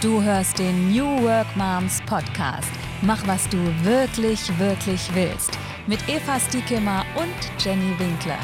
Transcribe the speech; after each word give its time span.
Du 0.00 0.22
hörst 0.22 0.60
den 0.60 0.92
New 0.92 1.24
Work 1.24 1.56
Moms 1.56 2.00
Podcast. 2.06 2.70
Mach, 3.02 3.26
was 3.26 3.48
du 3.48 3.58
wirklich, 3.82 4.56
wirklich 4.56 5.12
willst. 5.12 5.50
Mit 5.88 5.98
Eva 6.08 6.38
Stiekemar 6.38 7.04
und 7.16 7.34
Jenny 7.58 7.98
Winkler. 7.98 8.38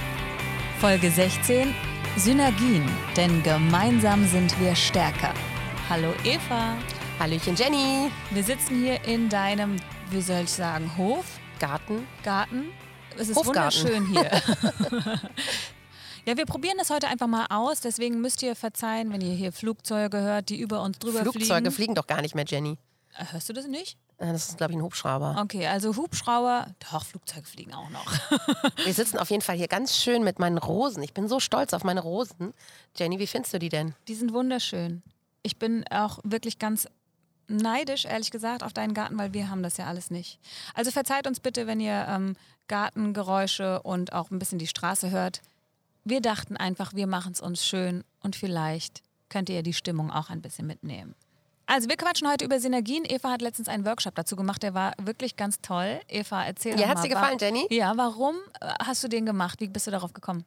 Folge 0.81 1.09
16. 1.13 1.73
Synergien, 2.17 2.85
denn 3.17 3.41
gemeinsam 3.45 4.27
sind 4.27 4.59
wir 4.61 4.75
stärker. 4.75 5.33
Hallo 5.89 6.13
Eva. 6.25 6.77
Hallöchen 7.21 7.55
Jenny. 7.55 8.11
Wir 8.31 8.43
sitzen 8.43 8.83
hier 8.83 9.05
in 9.05 9.29
deinem, 9.29 9.77
wie 10.11 10.23
soll 10.23 10.43
ich 10.43 10.51
sagen, 10.51 10.91
Hof? 10.97 11.25
Garten. 11.61 12.05
Garten. 12.25 12.65
Es 13.17 13.29
ist 13.29 13.37
Hofgarten. 13.37 13.85
wunderschön 13.85 14.07
hier. 14.07 14.29
Ja, 16.27 16.37
wir 16.39 16.47
probieren 16.47 16.77
das 16.79 16.91
heute 16.91 17.09
einfach 17.09 17.27
mal 17.27 17.47
aus. 17.51 17.81
Deswegen 17.81 18.21
müsst 18.21 18.43
ihr 18.43 18.57
verzeihen, 18.57 19.13
wenn 19.13 19.21
ihr 19.21 19.35
hier 19.35 19.53
Flugzeuge 19.53 20.21
hört, 20.21 20.49
die 20.49 20.59
über 20.59 20.83
uns 20.83 20.99
drüber 20.99 21.21
Flugzeuge 21.21 21.47
fliegen. 21.47 21.71
fliegen 21.73 21.95
doch 21.95 22.07
gar 22.07 22.23
nicht 22.23 22.35
mehr, 22.35 22.45
Jenny. 22.47 22.79
Äh, 23.19 23.25
Hörst 23.33 23.49
du 23.49 23.53
das 23.53 23.67
nicht? 23.67 23.99
Das 24.17 24.49
ist, 24.49 24.57
glaube 24.59 24.73
ich, 24.73 24.79
ein 24.79 24.83
Hubschrauber. 24.83 25.37
Okay, 25.43 25.67
also 25.67 25.97
Hubschrauber, 25.97 26.69
doch, 26.91 27.05
Flugzeuge 27.05 27.47
fliegen 27.47 27.75
auch 27.75 27.91
noch. 27.91 28.07
Wir 28.85 28.95
sitzen 28.95 29.19
auf 29.19 29.29
jeden 29.29 29.43
Fall 29.43 29.57
hier 29.57 29.67
ganz 29.69 29.97
schön 29.97 30.23
mit 30.23 30.39
meinen 30.39 30.57
Rosen. 30.57 31.03
Ich 31.03 31.13
bin 31.13 31.29
so 31.29 31.41
stolz 31.41 31.75
auf 31.75 31.85
meine 31.85 32.01
Rosen. 32.01 32.55
Jenny, 32.97 33.19
wie 33.19 33.27
findest 33.27 33.53
du 33.55 33.59
die 33.59 33.69
denn? 33.69 33.95
Die 34.09 34.15
sind 34.15 34.33
wunderschön. 34.33 35.03
Ich 35.43 35.59
bin 35.59 35.85
auch 35.91 36.21
wirklich 36.23 36.59
ganz 36.59 36.87
neidisch, 37.49 38.05
ehrlich 38.07 38.31
gesagt, 38.31 38.63
auf 38.63 38.73
deinen 38.73 38.95
Garten, 38.95 39.19
weil 39.19 39.35
wir 39.35 39.51
haben 39.51 39.63
das 39.63 39.77
ja 39.77 39.87
alles 39.87 40.11
nicht. 40.11 40.39
Also 40.75 40.91
verzeiht 40.91 41.27
uns 41.27 41.41
bitte, 41.41 41.67
wenn 41.67 41.81
ihr 41.81 42.07
ähm, 42.09 42.37
Gartengeräusche 42.69 43.83
und 43.83 44.13
auch 44.13 44.31
ein 44.31 44.39
bisschen 44.39 44.59
die 44.59 44.69
Straße 44.69 45.11
hört. 45.11 45.43
Wir 46.05 46.21
dachten 46.21 46.59
einfach, 46.59 46.95
wir 46.95 47.07
machen 47.07 47.33
es 47.33 47.41
uns 47.41 47.65
schön 47.65 48.05
und 48.21 48.37
vielleicht 48.37 49.03
könnt 49.31 49.49
ihr 49.49 49.63
die 49.63 49.73
Stimmung 49.73 50.11
auch 50.11 50.29
ein 50.29 50.43
bisschen 50.43 50.67
mitnehmen. 50.67 51.15
Also 51.67 51.89
wir 51.89 51.97
quatschen 51.97 52.29
heute 52.29 52.45
über 52.45 52.61
Synergien. 52.61 53.05
Eva 53.07 53.31
hat 53.31 53.41
letztens 53.41 53.69
einen 53.69 53.87
Workshop 53.87 54.15
dazu 54.15 54.37
gemacht, 54.37 54.63
der 54.63 54.75
war 54.75 54.93
wirklich 55.01 55.37
ganz 55.37 55.61
toll. 55.63 55.99
Eva, 56.09 56.45
erzähl 56.45 56.73
Ja, 56.73 56.83
doch 56.83 56.89
hat's 56.89 57.01
mal. 57.01 57.09
dir 57.09 57.15
gefallen, 57.15 57.39
Jenny? 57.41 57.67
Ja, 57.71 57.95
warum 57.97 58.37
äh, 58.61 58.69
hast 58.85 59.03
du 59.03 59.09
den 59.09 59.25
gemacht? 59.25 59.61
Wie 59.61 59.69
bist 59.69 59.87
du 59.87 59.91
darauf 59.91 60.13
gekommen? 60.13 60.45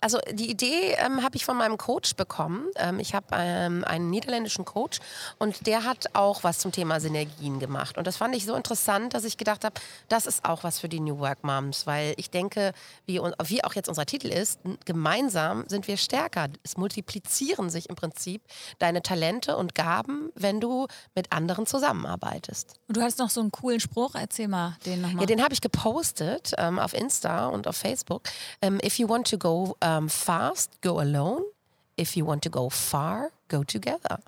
Also 0.00 0.18
die 0.32 0.48
Idee 0.48 0.94
ähm, 0.98 1.22
habe 1.24 1.36
ich 1.36 1.44
von 1.44 1.56
meinem 1.56 1.76
Coach 1.76 2.14
bekommen. 2.14 2.68
Ähm, 2.76 3.00
ich 3.00 3.14
habe 3.14 3.26
ähm, 3.32 3.84
einen 3.84 4.10
niederländischen 4.10 4.64
Coach 4.64 5.00
und 5.38 5.66
der 5.66 5.84
hat 5.84 6.06
auch 6.14 6.44
was 6.44 6.58
zum 6.58 6.70
Thema 6.70 7.00
Synergien 7.00 7.58
gemacht. 7.58 7.98
Und 7.98 8.06
das 8.06 8.16
fand 8.16 8.36
ich 8.36 8.46
so 8.46 8.54
interessant, 8.54 9.14
dass 9.14 9.24
ich 9.24 9.36
gedacht 9.36 9.64
habe, 9.64 9.74
das 10.08 10.26
ist 10.26 10.44
auch 10.44 10.62
was 10.62 10.78
für 10.78 10.88
die 10.88 11.00
New 11.00 11.18
Work 11.18 11.42
Moms, 11.42 11.86
weil 11.88 12.14
ich 12.16 12.30
denke, 12.30 12.72
wie, 13.06 13.20
wie 13.20 13.64
auch 13.64 13.74
jetzt 13.74 13.88
unser 13.88 14.06
Titel 14.06 14.28
ist, 14.28 14.60
gemeinsam 14.84 15.64
sind 15.66 15.88
wir 15.88 15.96
stärker. 15.96 16.48
Es 16.62 16.76
multiplizieren 16.76 17.70
sich 17.70 17.88
im 17.88 17.96
Prinzip 17.96 18.42
deine 18.78 19.02
Talente 19.02 19.56
und 19.56 19.74
Gaben, 19.74 20.30
wenn 20.36 20.59
du 20.60 20.86
mit 21.14 21.32
anderen 21.32 21.66
zusammenarbeitest. 21.66 22.74
Und 22.88 22.96
du 22.96 23.02
hast 23.02 23.18
noch 23.18 23.30
so 23.30 23.40
einen 23.40 23.50
coolen 23.50 23.80
Spruch. 23.80 24.14
Erzähl 24.14 24.48
mal 24.48 24.76
den 24.86 25.00
nochmal. 25.00 25.22
Ja, 25.22 25.26
den 25.26 25.42
habe 25.42 25.54
ich 25.54 25.60
gepostet 25.60 26.52
ähm, 26.58 26.78
auf 26.78 26.94
Insta 26.94 27.46
und 27.48 27.66
auf 27.66 27.76
Facebook. 27.76 28.22
Ähm, 28.62 28.80
if 28.84 28.98
you 28.98 29.08
want 29.08 29.28
to 29.30 29.38
go 29.38 29.76
ähm, 29.80 30.08
fast, 30.08 30.80
go 30.82 30.98
alone. 30.98 31.44
If 31.98 32.16
you 32.16 32.26
want 32.26 32.44
to 32.44 32.50
go 32.50 32.70
far, 32.70 33.30
go 33.48 33.64
together. 33.64 34.20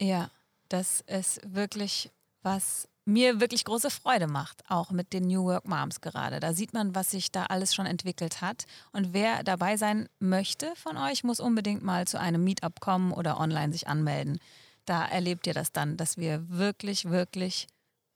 Ja, 0.00 0.30
das 0.68 1.02
ist 1.06 1.40
wirklich 1.44 2.10
was 2.42 2.88
mir 3.04 3.40
wirklich 3.40 3.64
große 3.64 3.90
Freude 3.90 4.26
macht, 4.26 4.62
auch 4.68 4.90
mit 4.90 5.12
den 5.12 5.26
New 5.26 5.44
Work 5.44 5.66
Moms 5.66 6.00
gerade. 6.00 6.38
Da 6.38 6.52
sieht 6.52 6.72
man, 6.72 6.94
was 6.94 7.10
sich 7.10 7.32
da 7.32 7.44
alles 7.46 7.74
schon 7.74 7.86
entwickelt 7.86 8.40
hat. 8.40 8.66
Und 8.92 9.12
wer 9.12 9.42
dabei 9.42 9.76
sein 9.76 10.08
möchte 10.20 10.72
von 10.76 10.96
euch, 10.96 11.24
muss 11.24 11.40
unbedingt 11.40 11.82
mal 11.82 12.06
zu 12.06 12.20
einem 12.20 12.44
Meetup 12.44 12.80
kommen 12.80 13.12
oder 13.12 13.40
online 13.40 13.72
sich 13.72 13.88
anmelden. 13.88 14.38
Da 14.84 15.06
erlebt 15.06 15.46
ihr 15.46 15.54
das 15.54 15.72
dann, 15.72 15.96
dass 15.96 16.16
wir 16.16 16.48
wirklich, 16.48 17.04
wirklich 17.06 17.68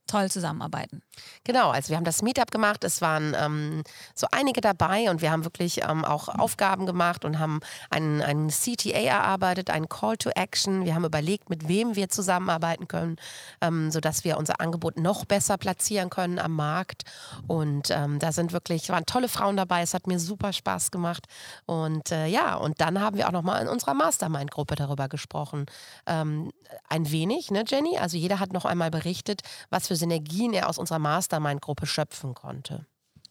toll 0.07 0.31
zusammenarbeiten. 0.31 1.03
Genau, 1.45 1.70
also 1.70 1.91
wir 1.91 1.97
haben 1.97 2.05
das 2.05 2.23
Meetup 2.23 2.51
gemacht. 2.51 2.85
Es 2.85 3.01
waren 3.01 3.35
ähm, 3.39 3.83
so 4.15 4.27
einige 4.31 4.61
dabei 4.61 5.11
und 5.11 5.23
wir 5.23 5.31
haben 5.31 5.45
wirklich 5.45 5.83
ähm, 5.83 6.05
auch 6.05 6.29
Aufgaben 6.29 6.87
gemacht 6.87 7.25
und 7.25 7.39
haben 7.39 7.61
einen, 7.91 8.20
einen 8.23 8.48
CTA 8.48 8.98
erarbeitet, 8.98 9.70
einen 9.70 9.89
Call 9.89 10.17
to 10.17 10.31
Action. 10.31 10.85
Wir 10.85 10.95
haben 10.95 11.05
überlegt, 11.05 11.51
mit 11.51 11.69
wem 11.69 11.97
wir 11.97 12.09
zusammenarbeiten 12.09 12.89
können, 12.89 13.17
ähm, 13.61 13.91
sodass 13.91 14.25
wir 14.25 14.39
unser 14.39 14.61
Angebot 14.61 14.98
noch 14.98 15.25
besser 15.25 15.57
platzieren 15.57 16.11
können 16.11 16.39
am 16.39 16.53
Markt. 16.53 17.05
Und 17.47 17.91
ähm, 17.91 18.19
da 18.19 18.33
sind 18.33 18.53
wirklich, 18.53 18.89
waren 18.91 19.07
tolle 19.07 19.29
Frauen 19.29 19.57
dabei. 19.57 19.83
Es 19.83 19.95
hat 19.95 20.07
mir 20.07 20.19
super 20.19 20.53
Spaß 20.53 20.91
gemacht. 20.91 21.27
Und 21.67 22.11
äh, 22.11 22.27
ja, 22.27 22.57
und 22.57 22.81
dann 22.81 23.01
haben 23.01 23.17
wir 23.17 23.29
auch 23.29 23.33
nochmal 23.33 23.63
in 23.63 23.69
unserer 23.69 23.95
Mastermind-Gruppe 23.95 24.75
darüber 24.75 25.09
gesprochen. 25.09 25.67
Ähm, 26.07 26.51
ein 26.89 27.11
wenig, 27.11 27.51
ne, 27.51 27.64
Jenny? 27.67 27.98
Also 27.98 28.17
jeder 28.17 28.41
hat 28.41 28.53
noch 28.53 28.64
einmal 28.64 28.91
berichtet, 28.91 29.43
was 29.70 29.91
für 29.95 29.99
Synergien 29.99 30.53
er 30.53 30.69
aus 30.69 30.79
unserer 30.79 30.99
Mastermind-Gruppe 30.99 31.87
schöpfen 31.87 32.35
konnte. 32.35 32.85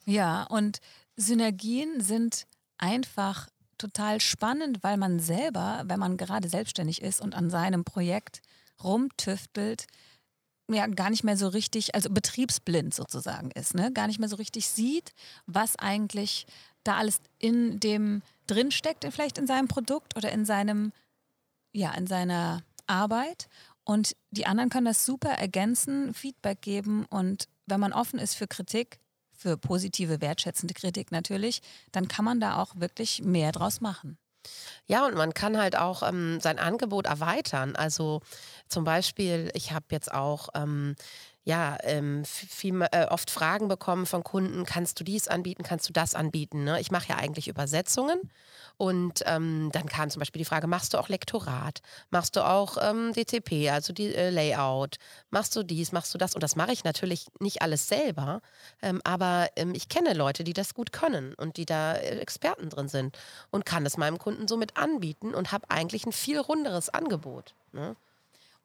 Ja, 0.05 0.43
und 0.43 0.79
Synergien 1.17 1.99
sind 1.99 2.45
einfach 2.77 3.49
total 3.77 4.21
spannend, 4.21 4.81
weil 4.81 4.95
man 4.95 5.19
selber, 5.19 5.83
wenn 5.87 5.99
man 5.99 6.15
gerade 6.15 6.47
selbstständig 6.47 7.01
ist 7.01 7.19
und 7.19 7.35
an 7.35 7.49
seinem 7.49 7.83
Projekt 7.83 8.41
rumtüftelt, 8.81 9.87
ja 10.69 10.87
gar 10.87 11.09
nicht 11.09 11.25
mehr 11.25 11.35
so 11.35 11.49
richtig, 11.49 11.95
also 11.95 12.09
betriebsblind 12.09 12.93
sozusagen 12.93 13.51
ist, 13.51 13.75
ne? 13.75 13.91
Gar 13.91 14.07
nicht 14.07 14.19
mehr 14.19 14.29
so 14.29 14.37
richtig 14.37 14.67
sieht, 14.69 15.11
was 15.45 15.75
eigentlich 15.75 16.45
da 16.85 16.95
alles 16.95 17.19
in 17.39 17.81
dem 17.81 18.21
drin 18.47 18.71
vielleicht 18.71 19.37
in 19.37 19.47
seinem 19.47 19.67
Produkt 19.67 20.15
oder 20.15 20.31
in 20.31 20.45
seinem, 20.45 20.93
ja, 21.73 21.91
in 21.91 22.07
seiner 22.07 22.63
Arbeit. 22.87 23.49
Und 23.85 24.15
die 24.31 24.45
anderen 24.45 24.69
können 24.69 24.85
das 24.85 25.05
super 25.05 25.29
ergänzen, 25.29 26.13
Feedback 26.13 26.61
geben 26.61 27.05
und 27.09 27.47
wenn 27.65 27.79
man 27.79 27.93
offen 27.93 28.19
ist 28.19 28.35
für 28.35 28.47
Kritik, 28.47 28.99
für 29.31 29.57
positive, 29.57 30.21
wertschätzende 30.21 30.73
Kritik 30.73 31.11
natürlich, 31.11 31.61
dann 31.91 32.07
kann 32.07 32.25
man 32.25 32.39
da 32.39 32.61
auch 32.61 32.75
wirklich 32.77 33.21
mehr 33.23 33.51
draus 33.51 33.81
machen. 33.81 34.17
Ja, 34.85 35.05
und 35.05 35.15
man 35.15 35.33
kann 35.33 35.57
halt 35.57 35.77
auch 35.77 36.03
ähm, 36.03 36.39
sein 36.41 36.59
Angebot 36.59 37.05
erweitern. 37.05 37.75
Also 37.75 38.21
zum 38.67 38.83
Beispiel, 38.83 39.49
ich 39.53 39.71
habe 39.71 39.85
jetzt 39.91 40.13
auch 40.13 40.49
ähm, 40.53 40.95
ja, 41.45 41.77
ähm, 41.83 42.23
viel, 42.23 42.87
äh, 42.91 43.05
oft 43.07 43.29
Fragen 43.29 43.67
bekommen 43.67 44.05
von 44.05 44.23
Kunden, 44.23 44.63
kannst 44.65 44.99
du 44.99 45.03
dies 45.03 45.27
anbieten, 45.27 45.63
kannst 45.63 45.89
du 45.89 45.93
das 45.93 46.15
anbieten? 46.15 46.63
Ne? 46.63 46.79
Ich 46.79 46.89
mache 46.89 47.09
ja 47.09 47.17
eigentlich 47.17 47.49
Übersetzungen 47.49 48.31
und 48.77 49.23
ähm, 49.25 49.69
dann 49.73 49.87
kam 49.87 50.09
zum 50.09 50.21
Beispiel 50.21 50.39
die 50.39 50.45
Frage, 50.45 50.67
machst 50.67 50.93
du 50.93 50.97
auch 50.97 51.09
Lektorat? 51.09 51.81
Machst 52.11 52.37
du 52.37 52.47
auch 52.47 52.77
ähm, 52.81 53.11
DTP, 53.13 53.69
also 53.71 53.91
die 53.91 54.15
äh, 54.15 54.29
Layout? 54.29 54.95
Machst 55.31 55.53
du 55.57 55.63
dies, 55.63 55.91
machst 55.91 56.13
du 56.13 56.17
das? 56.17 56.33
Und 56.33 56.43
das 56.43 56.55
mache 56.55 56.71
ich 56.71 56.85
natürlich 56.85 57.27
nicht 57.39 57.61
alles 57.61 57.89
selber, 57.89 58.41
ähm, 58.81 59.01
aber 59.03 59.49
ähm, 59.57 59.73
ich 59.75 59.89
kenne 59.89 60.13
Leute, 60.13 60.45
die 60.45 60.53
das 60.53 60.73
gut 60.73 60.93
können 60.93 61.33
und 61.33 61.57
die 61.57 61.65
da 61.65 61.93
äh, 61.95 62.19
Experten 62.19 62.69
drin 62.69 62.87
sind 62.87 63.17
und 63.51 63.65
kann 63.65 63.85
es 63.85 63.97
meinem 63.97 64.17
Kunden 64.17 64.47
somit 64.47 64.77
anbieten 64.77 65.35
und 65.35 65.51
habe 65.51 65.69
eigentlich 65.69 66.05
ein 66.05 66.13
viel 66.13 66.39
runderes 66.39 66.89
Angebot. 66.89 67.53
Ne? 67.73 67.97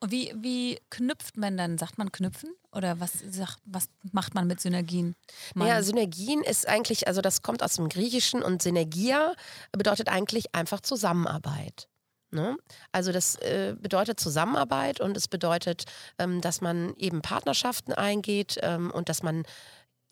Und 0.00 0.12
wie, 0.12 0.32
wie 0.36 0.78
knüpft 0.90 1.36
man 1.36 1.56
dann? 1.56 1.76
Sagt 1.76 1.98
man 1.98 2.12
knüpfen? 2.12 2.50
Oder 2.70 3.00
was, 3.00 3.12
sagt, 3.30 3.58
was 3.64 3.88
macht 4.12 4.34
man 4.34 4.46
mit 4.46 4.60
Synergien? 4.60 5.16
Man, 5.54 5.66
Ja, 5.66 5.82
Synergien 5.82 6.42
ist 6.42 6.68
eigentlich, 6.68 7.08
also 7.08 7.20
das 7.20 7.42
kommt 7.42 7.62
aus 7.62 7.76
dem 7.76 7.88
Griechischen 7.88 8.42
und 8.42 8.62
Synergia 8.62 9.34
bedeutet 9.72 10.08
eigentlich 10.08 10.54
einfach 10.54 10.80
Zusammenarbeit. 10.80 11.88
Ne? 12.30 12.56
Also 12.92 13.10
das 13.10 13.36
äh, 13.36 13.74
bedeutet 13.80 14.20
Zusammenarbeit 14.20 15.00
und 15.00 15.16
es 15.16 15.28
bedeutet, 15.28 15.84
ähm, 16.18 16.40
dass 16.42 16.60
man 16.60 16.94
eben 16.96 17.22
Partnerschaften 17.22 17.92
eingeht 17.92 18.58
ähm, 18.62 18.90
und 18.90 19.08
dass 19.08 19.22
man 19.22 19.44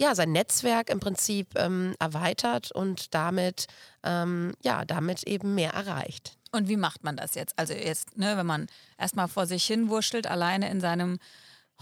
ja 0.00 0.14
sein 0.14 0.32
Netzwerk 0.32 0.88
im 0.90 0.98
Prinzip 0.98 1.48
ähm, 1.56 1.94
erweitert 1.98 2.72
und 2.72 3.14
damit 3.14 3.66
ähm, 4.02 4.54
ja 4.62 4.84
damit 4.84 5.24
eben 5.24 5.54
mehr 5.54 5.72
erreicht. 5.72 6.35
Und 6.52 6.68
wie 6.68 6.76
macht 6.76 7.04
man 7.04 7.16
das 7.16 7.34
jetzt? 7.34 7.58
Also 7.58 7.74
jetzt, 7.74 8.16
ne, 8.16 8.36
wenn 8.36 8.46
man 8.46 8.66
erstmal 8.98 9.28
vor 9.28 9.46
sich 9.46 9.64
hin 9.66 9.88
wurschtelt, 9.88 10.26
alleine 10.26 10.70
in 10.70 10.80
seinem 10.80 11.18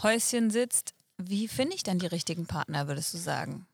Häuschen 0.03 0.51
sitzt, 0.51 0.95
wie 1.17 1.49
finde 1.49 1.77
ich 1.77 1.83
dann 1.83 1.99
die 1.99 2.07
richtigen 2.07 2.47
Partner, 2.47 2.89
würdest 2.89 3.15
du 3.15 3.19
sagen? 3.19 3.67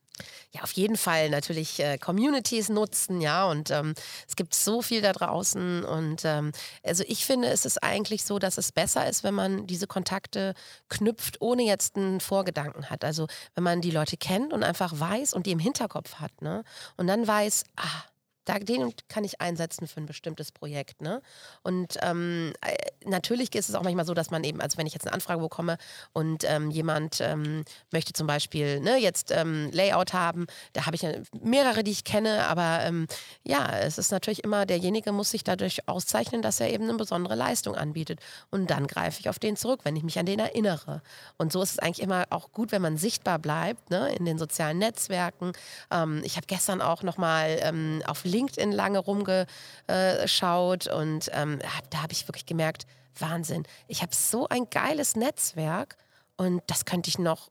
Ja, 0.52 0.62
auf 0.62 0.72
jeden 0.72 0.96
Fall 0.96 1.30
natürlich 1.30 1.80
äh, 1.80 1.96
Communities 1.96 2.68
nutzen, 2.68 3.20
ja, 3.20 3.46
und 3.46 3.70
ähm, 3.70 3.94
es 4.28 4.36
gibt 4.36 4.54
so 4.54 4.82
viel 4.82 5.00
da 5.00 5.12
draußen 5.12 5.84
und 5.84 6.24
ähm, 6.24 6.52
also 6.82 7.04
ich 7.06 7.24
finde, 7.24 7.48
es 7.48 7.64
ist 7.64 7.82
eigentlich 7.82 8.24
so, 8.24 8.38
dass 8.38 8.58
es 8.58 8.72
besser 8.72 9.08
ist, 9.08 9.24
wenn 9.24 9.34
man 9.34 9.66
diese 9.66 9.86
Kontakte 9.86 10.54
knüpft, 10.88 11.40
ohne 11.40 11.62
jetzt 11.62 11.96
einen 11.96 12.20
Vorgedanken 12.20 12.90
hat. 12.90 13.04
Also 13.04 13.28
wenn 13.54 13.64
man 13.64 13.80
die 13.80 13.90
Leute 13.90 14.16
kennt 14.16 14.52
und 14.52 14.64
einfach 14.64 14.98
weiß 14.98 15.34
und 15.34 15.46
die 15.46 15.52
im 15.52 15.58
Hinterkopf 15.58 16.16
hat, 16.16 16.42
ne, 16.42 16.64
und 16.96 17.06
dann 17.06 17.26
weiß, 17.26 17.64
ah, 17.76 18.04
da, 18.44 18.58
den 18.58 18.92
kann 19.08 19.24
ich 19.24 19.40
einsetzen 19.40 19.86
für 19.86 20.00
ein 20.00 20.06
bestimmtes 20.06 20.52
Projekt. 20.52 21.02
Ne? 21.02 21.22
Und 21.62 21.98
ähm, 22.02 22.52
äh, 22.66 22.76
natürlich 23.08 23.54
ist 23.54 23.68
es 23.68 23.74
auch 23.74 23.82
manchmal 23.82 24.06
so, 24.06 24.14
dass 24.14 24.30
man 24.30 24.44
eben, 24.44 24.60
also 24.60 24.78
wenn 24.78 24.86
ich 24.86 24.94
jetzt 24.94 25.06
eine 25.06 25.14
Anfrage 25.14 25.40
bekomme 25.40 25.76
und 26.12 26.44
ähm, 26.44 26.70
jemand 26.70 27.20
ähm, 27.20 27.64
möchte 27.90 28.12
zum 28.12 28.26
Beispiel 28.26 28.80
ne, 28.80 28.96
jetzt 28.96 29.30
ähm, 29.30 29.70
Layout 29.72 30.12
haben, 30.12 30.46
da 30.72 30.86
habe 30.86 30.96
ich 30.96 31.06
mehrere, 31.42 31.84
die 31.84 31.90
ich 31.90 32.04
kenne, 32.04 32.46
aber 32.46 32.80
ähm, 32.82 33.06
ja, 33.44 33.78
es 33.78 33.98
ist 33.98 34.10
natürlich 34.10 34.44
immer, 34.44 34.66
derjenige 34.66 35.12
muss 35.12 35.30
sich 35.30 35.44
dadurch 35.44 35.88
auszeichnen, 35.88 36.42
dass 36.42 36.60
er 36.60 36.70
eben 36.70 36.84
eine 36.84 36.94
besondere 36.94 37.34
Leistung 37.34 37.74
anbietet. 37.74 38.20
Und 38.50 38.70
dann 38.70 38.86
greife 38.86 39.20
ich 39.20 39.28
auf 39.28 39.38
den 39.38 39.56
zurück, 39.56 39.80
wenn 39.84 39.96
ich 39.96 40.02
mich 40.02 40.18
an 40.18 40.26
den 40.26 40.38
erinnere. 40.38 41.02
Und 41.36 41.52
so 41.52 41.62
ist 41.62 41.72
es 41.72 41.78
eigentlich 41.78 42.02
immer 42.02 42.26
auch 42.30 42.52
gut, 42.52 42.72
wenn 42.72 42.82
man 42.82 42.96
sichtbar 42.96 43.38
bleibt 43.38 43.90
ne, 43.90 44.14
in 44.14 44.24
den 44.24 44.38
sozialen 44.38 44.78
Netzwerken. 44.78 45.52
Ähm, 45.90 46.22
ich 46.24 46.36
habe 46.36 46.46
gestern 46.46 46.80
auch 46.80 47.02
nochmal 47.02 47.58
ähm, 47.62 48.02
auf 48.06 48.24
LinkedIn 48.30 48.72
lange 48.72 48.98
rumgeschaut 48.98 50.86
und 50.86 51.30
ähm, 51.32 51.58
da 51.90 52.02
habe 52.02 52.12
ich 52.12 52.26
wirklich 52.28 52.46
gemerkt, 52.46 52.86
Wahnsinn, 53.18 53.64
ich 53.88 54.02
habe 54.02 54.14
so 54.14 54.48
ein 54.48 54.68
geiles 54.70 55.16
Netzwerk 55.16 55.96
und 56.36 56.62
das 56.66 56.84
könnte 56.84 57.08
ich 57.08 57.18
noch 57.18 57.50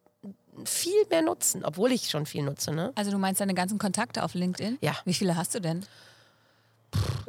viel 0.66 1.06
mehr 1.10 1.22
nutzen, 1.22 1.64
obwohl 1.64 1.92
ich 1.92 2.10
schon 2.10 2.26
viel 2.26 2.44
nutze. 2.44 2.72
Ne? 2.72 2.92
Also 2.96 3.12
du 3.12 3.18
meinst 3.18 3.42
deine 3.42 3.54
ganzen 3.54 3.78
Kontakte 3.78 4.24
auf 4.24 4.34
LinkedIn? 4.34 4.78
Ja. 4.82 4.98
Wie 5.06 5.14
viele 5.14 5.36
hast 5.36 5.56
du 5.56 5.62
denn? 5.62 5.86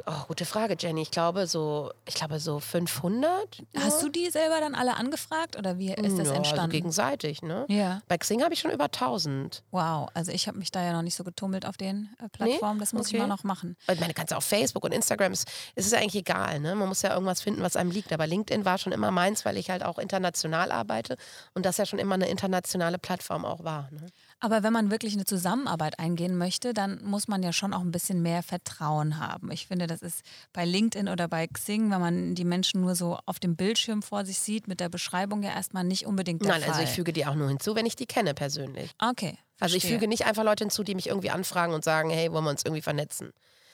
Oh, 0.07 0.25
gute 0.27 0.45
Frage, 0.45 0.75
Jenny. 0.79 1.03
Ich 1.03 1.11
glaube 1.11 1.45
so, 1.45 1.91
ich 2.05 2.15
glaube 2.15 2.39
so 2.39 2.59
500. 2.59 3.63
Hast 3.77 4.01
du 4.01 4.09
die 4.09 4.29
selber 4.31 4.59
dann 4.59 4.73
alle 4.73 4.95
angefragt 4.97 5.55
oder 5.57 5.77
wie 5.77 5.93
ist 5.93 6.17
das 6.17 6.27
ja, 6.29 6.33
entstanden? 6.33 6.59
Also 6.61 6.67
gegenseitig, 6.71 7.41
ne? 7.43 7.65
Ja. 7.69 8.01
Bei 8.07 8.17
Xing 8.17 8.43
habe 8.43 8.53
ich 8.53 8.59
schon 8.59 8.71
über 8.71 8.85
1000. 8.85 9.63
Wow, 9.71 10.09
also 10.15 10.31
ich 10.31 10.47
habe 10.47 10.57
mich 10.57 10.71
da 10.71 10.83
ja 10.83 10.93
noch 10.93 11.03
nicht 11.03 11.15
so 11.15 11.23
getummelt 11.23 11.65
auf 11.67 11.77
den 11.77 12.09
äh, 12.19 12.29
Plattformen. 12.29 12.79
Das 12.79 12.93
muss 12.93 13.07
ich 13.07 13.13
Okay. 13.13 13.21
mal 13.21 13.27
noch 13.27 13.43
machen. 13.43 13.77
Ich 13.91 13.99
meine, 13.99 14.13
kannst 14.15 14.31
du 14.31 14.37
auf 14.37 14.43
Facebook 14.43 14.83
und 14.83 14.91
Instagram, 14.91 15.33
es 15.33 15.45
es 15.75 15.85
ist 15.85 15.93
eigentlich 15.93 16.15
egal, 16.15 16.59
ne? 16.59 16.73
Man 16.75 16.87
muss 16.87 17.03
ja 17.03 17.13
irgendwas 17.13 17.41
finden, 17.41 17.61
was 17.61 17.75
einem 17.75 17.91
liegt. 17.91 18.11
Aber 18.11 18.25
LinkedIn 18.25 18.65
war 18.65 18.77
schon 18.79 18.93
immer 18.93 19.11
meins, 19.11 19.45
weil 19.45 19.57
ich 19.57 19.69
halt 19.69 19.83
auch 19.83 19.99
international 19.99 20.71
arbeite 20.71 21.15
und 21.53 21.65
das 21.65 21.77
ja 21.77 21.85
schon 21.85 21.99
immer 21.99 22.15
eine 22.15 22.27
internationale 22.27 22.97
Plattform 22.97 23.45
auch 23.45 23.63
war. 23.63 23.87
Ne? 23.91 24.07
Aber 24.43 24.63
wenn 24.63 24.73
man 24.73 24.89
wirklich 24.89 25.13
eine 25.13 25.25
Zusammenarbeit 25.25 25.99
eingehen 25.99 26.35
möchte, 26.35 26.73
dann 26.73 26.99
muss 27.03 27.27
man 27.27 27.43
ja 27.43 27.53
schon 27.53 27.75
auch 27.75 27.81
ein 27.81 27.91
bisschen 27.91 28.23
mehr 28.23 28.41
Vertrauen 28.41 29.19
haben. 29.19 29.51
Ich 29.51 29.67
finde, 29.67 29.85
das 29.85 30.01
ist 30.01 30.23
bei 30.51 30.65
LinkedIn 30.65 31.07
oder 31.07 31.27
bei 31.27 31.45
Xing, 31.45 31.91
wenn 31.91 32.01
man 32.01 32.35
die 32.35 32.43
Menschen 32.43 32.81
nur 32.81 32.95
so 32.95 33.19
auf 33.27 33.39
dem 33.39 33.55
Bildschirm 33.55 34.01
vor 34.01 34.25
sich 34.25 34.39
sieht, 34.39 34.67
mit 34.67 34.79
der 34.79 34.89
Beschreibung 34.89 35.43
ja 35.43 35.51
erstmal 35.51 35.83
nicht 35.83 36.07
unbedingt 36.07 36.41
der 36.41 36.53
Nein, 36.53 36.61
Fall. 36.61 36.71
also 36.71 36.81
ich 36.81 36.89
füge 36.89 37.13
die 37.13 37.27
auch 37.27 37.35
nur 37.35 37.49
hinzu, 37.49 37.75
wenn 37.75 37.85
ich 37.85 37.95
die 37.95 38.07
kenne 38.07 38.33
persönlich. 38.33 38.91
Okay. 38.97 39.37
Also 39.59 39.75
ich 39.75 39.83
verstehe. 39.83 39.99
füge 39.99 40.07
nicht 40.07 40.25
einfach 40.25 40.43
Leute 40.43 40.63
hinzu, 40.63 40.83
die 40.83 40.95
mich 40.95 41.07
irgendwie 41.07 41.29
anfragen 41.29 41.75
und 41.75 41.83
sagen, 41.83 42.09
hey, 42.09 42.31
wollen 42.31 42.43
wir 42.43 42.49
uns 42.49 42.65
irgendwie 42.65 42.81
vernetzen. 42.81 43.31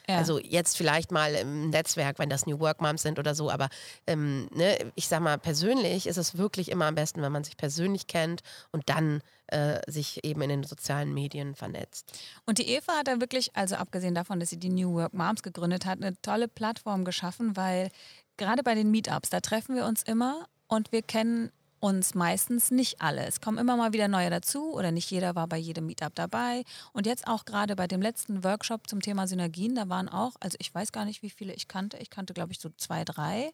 Ja. 0.09 0.17
Also 0.17 0.39
jetzt 0.39 0.77
vielleicht 0.77 1.11
mal 1.11 1.33
im 1.35 1.69
Netzwerk, 1.69 2.17
wenn 2.17 2.29
das 2.29 2.45
New 2.45 2.59
Work 2.59 2.81
Moms 2.81 3.01
sind 3.01 3.19
oder 3.19 3.35
so, 3.35 3.51
aber 3.51 3.67
ähm, 4.05 4.47
ne, 4.53 4.77
ich 4.95 5.07
sag 5.07 5.19
mal, 5.19 5.37
persönlich 5.37 6.07
ist 6.07 6.17
es 6.17 6.37
wirklich 6.37 6.71
immer 6.71 6.85
am 6.85 6.95
besten, 6.95 7.21
wenn 7.21 7.31
man 7.31 7.43
sich 7.43 7.57
persönlich 7.57 8.07
kennt 8.07 8.41
und 8.71 8.87
dann 8.87 9.21
äh, 9.47 9.79
sich 9.91 10.23
eben 10.23 10.41
in 10.41 10.49
den 10.49 10.63
sozialen 10.63 11.13
Medien 11.13 11.55
vernetzt. 11.55 12.11
Und 12.45 12.57
die 12.57 12.69
Eva 12.69 12.93
hat 12.93 13.07
da 13.07 13.19
wirklich, 13.19 13.55
also 13.55 13.75
abgesehen 13.75 14.15
davon, 14.15 14.39
dass 14.39 14.49
sie 14.49 14.59
die 14.59 14.69
New 14.69 14.93
Work 14.93 15.13
Moms 15.13 15.43
gegründet 15.43 15.85
hat, 15.85 16.01
eine 16.01 16.19
tolle 16.21 16.47
Plattform 16.47 17.03
geschaffen, 17.03 17.57
weil 17.57 17.89
gerade 18.37 18.63
bei 18.63 18.75
den 18.75 18.91
Meetups, 18.91 19.29
da 19.29 19.41
treffen 19.41 19.75
wir 19.75 19.85
uns 19.85 20.03
immer 20.03 20.47
und 20.67 20.91
wir 20.91 21.01
kennen 21.01 21.51
uns 21.79 22.15
meistens 22.15 22.71
nicht 22.71 23.01
alle. 23.01 23.25
Es 23.25 23.41
kommen 23.41 23.57
immer 23.57 23.77
mal 23.77 23.93
wieder 23.93 24.07
neue 24.07 24.29
dazu 24.29 24.73
oder 24.73 24.91
nicht 24.91 25.09
jeder 25.11 25.35
war 25.35 25.47
bei 25.47 25.57
jedem 25.57 25.85
Meetup 25.85 26.15
dabei. 26.15 26.63
Und 26.93 27.05
jetzt 27.05 27.27
auch 27.27 27.45
gerade 27.45 27.75
bei 27.75 27.87
dem 27.87 28.01
letzten 28.01 28.43
Workshop 28.43 28.89
zum 28.89 29.01
Thema 29.01 29.27
Synergien, 29.27 29.75
da 29.75 29.89
waren 29.89 30.09
auch, 30.09 30.35
also 30.39 30.57
ich 30.59 30.73
weiß 30.73 30.91
gar 30.91 31.05
nicht, 31.05 31.21
wie 31.21 31.29
viele 31.29 31.53
ich 31.53 31.67
kannte. 31.67 31.97
Ich 31.97 32.09
kannte, 32.09 32.33
glaube 32.33 32.51
ich, 32.51 32.59
so 32.59 32.69
zwei, 32.77 33.03
drei 33.03 33.51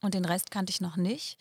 und 0.00 0.14
den 0.14 0.24
Rest 0.24 0.50
kannte 0.50 0.70
ich 0.70 0.80
noch 0.80 0.96
nicht. 0.96 1.38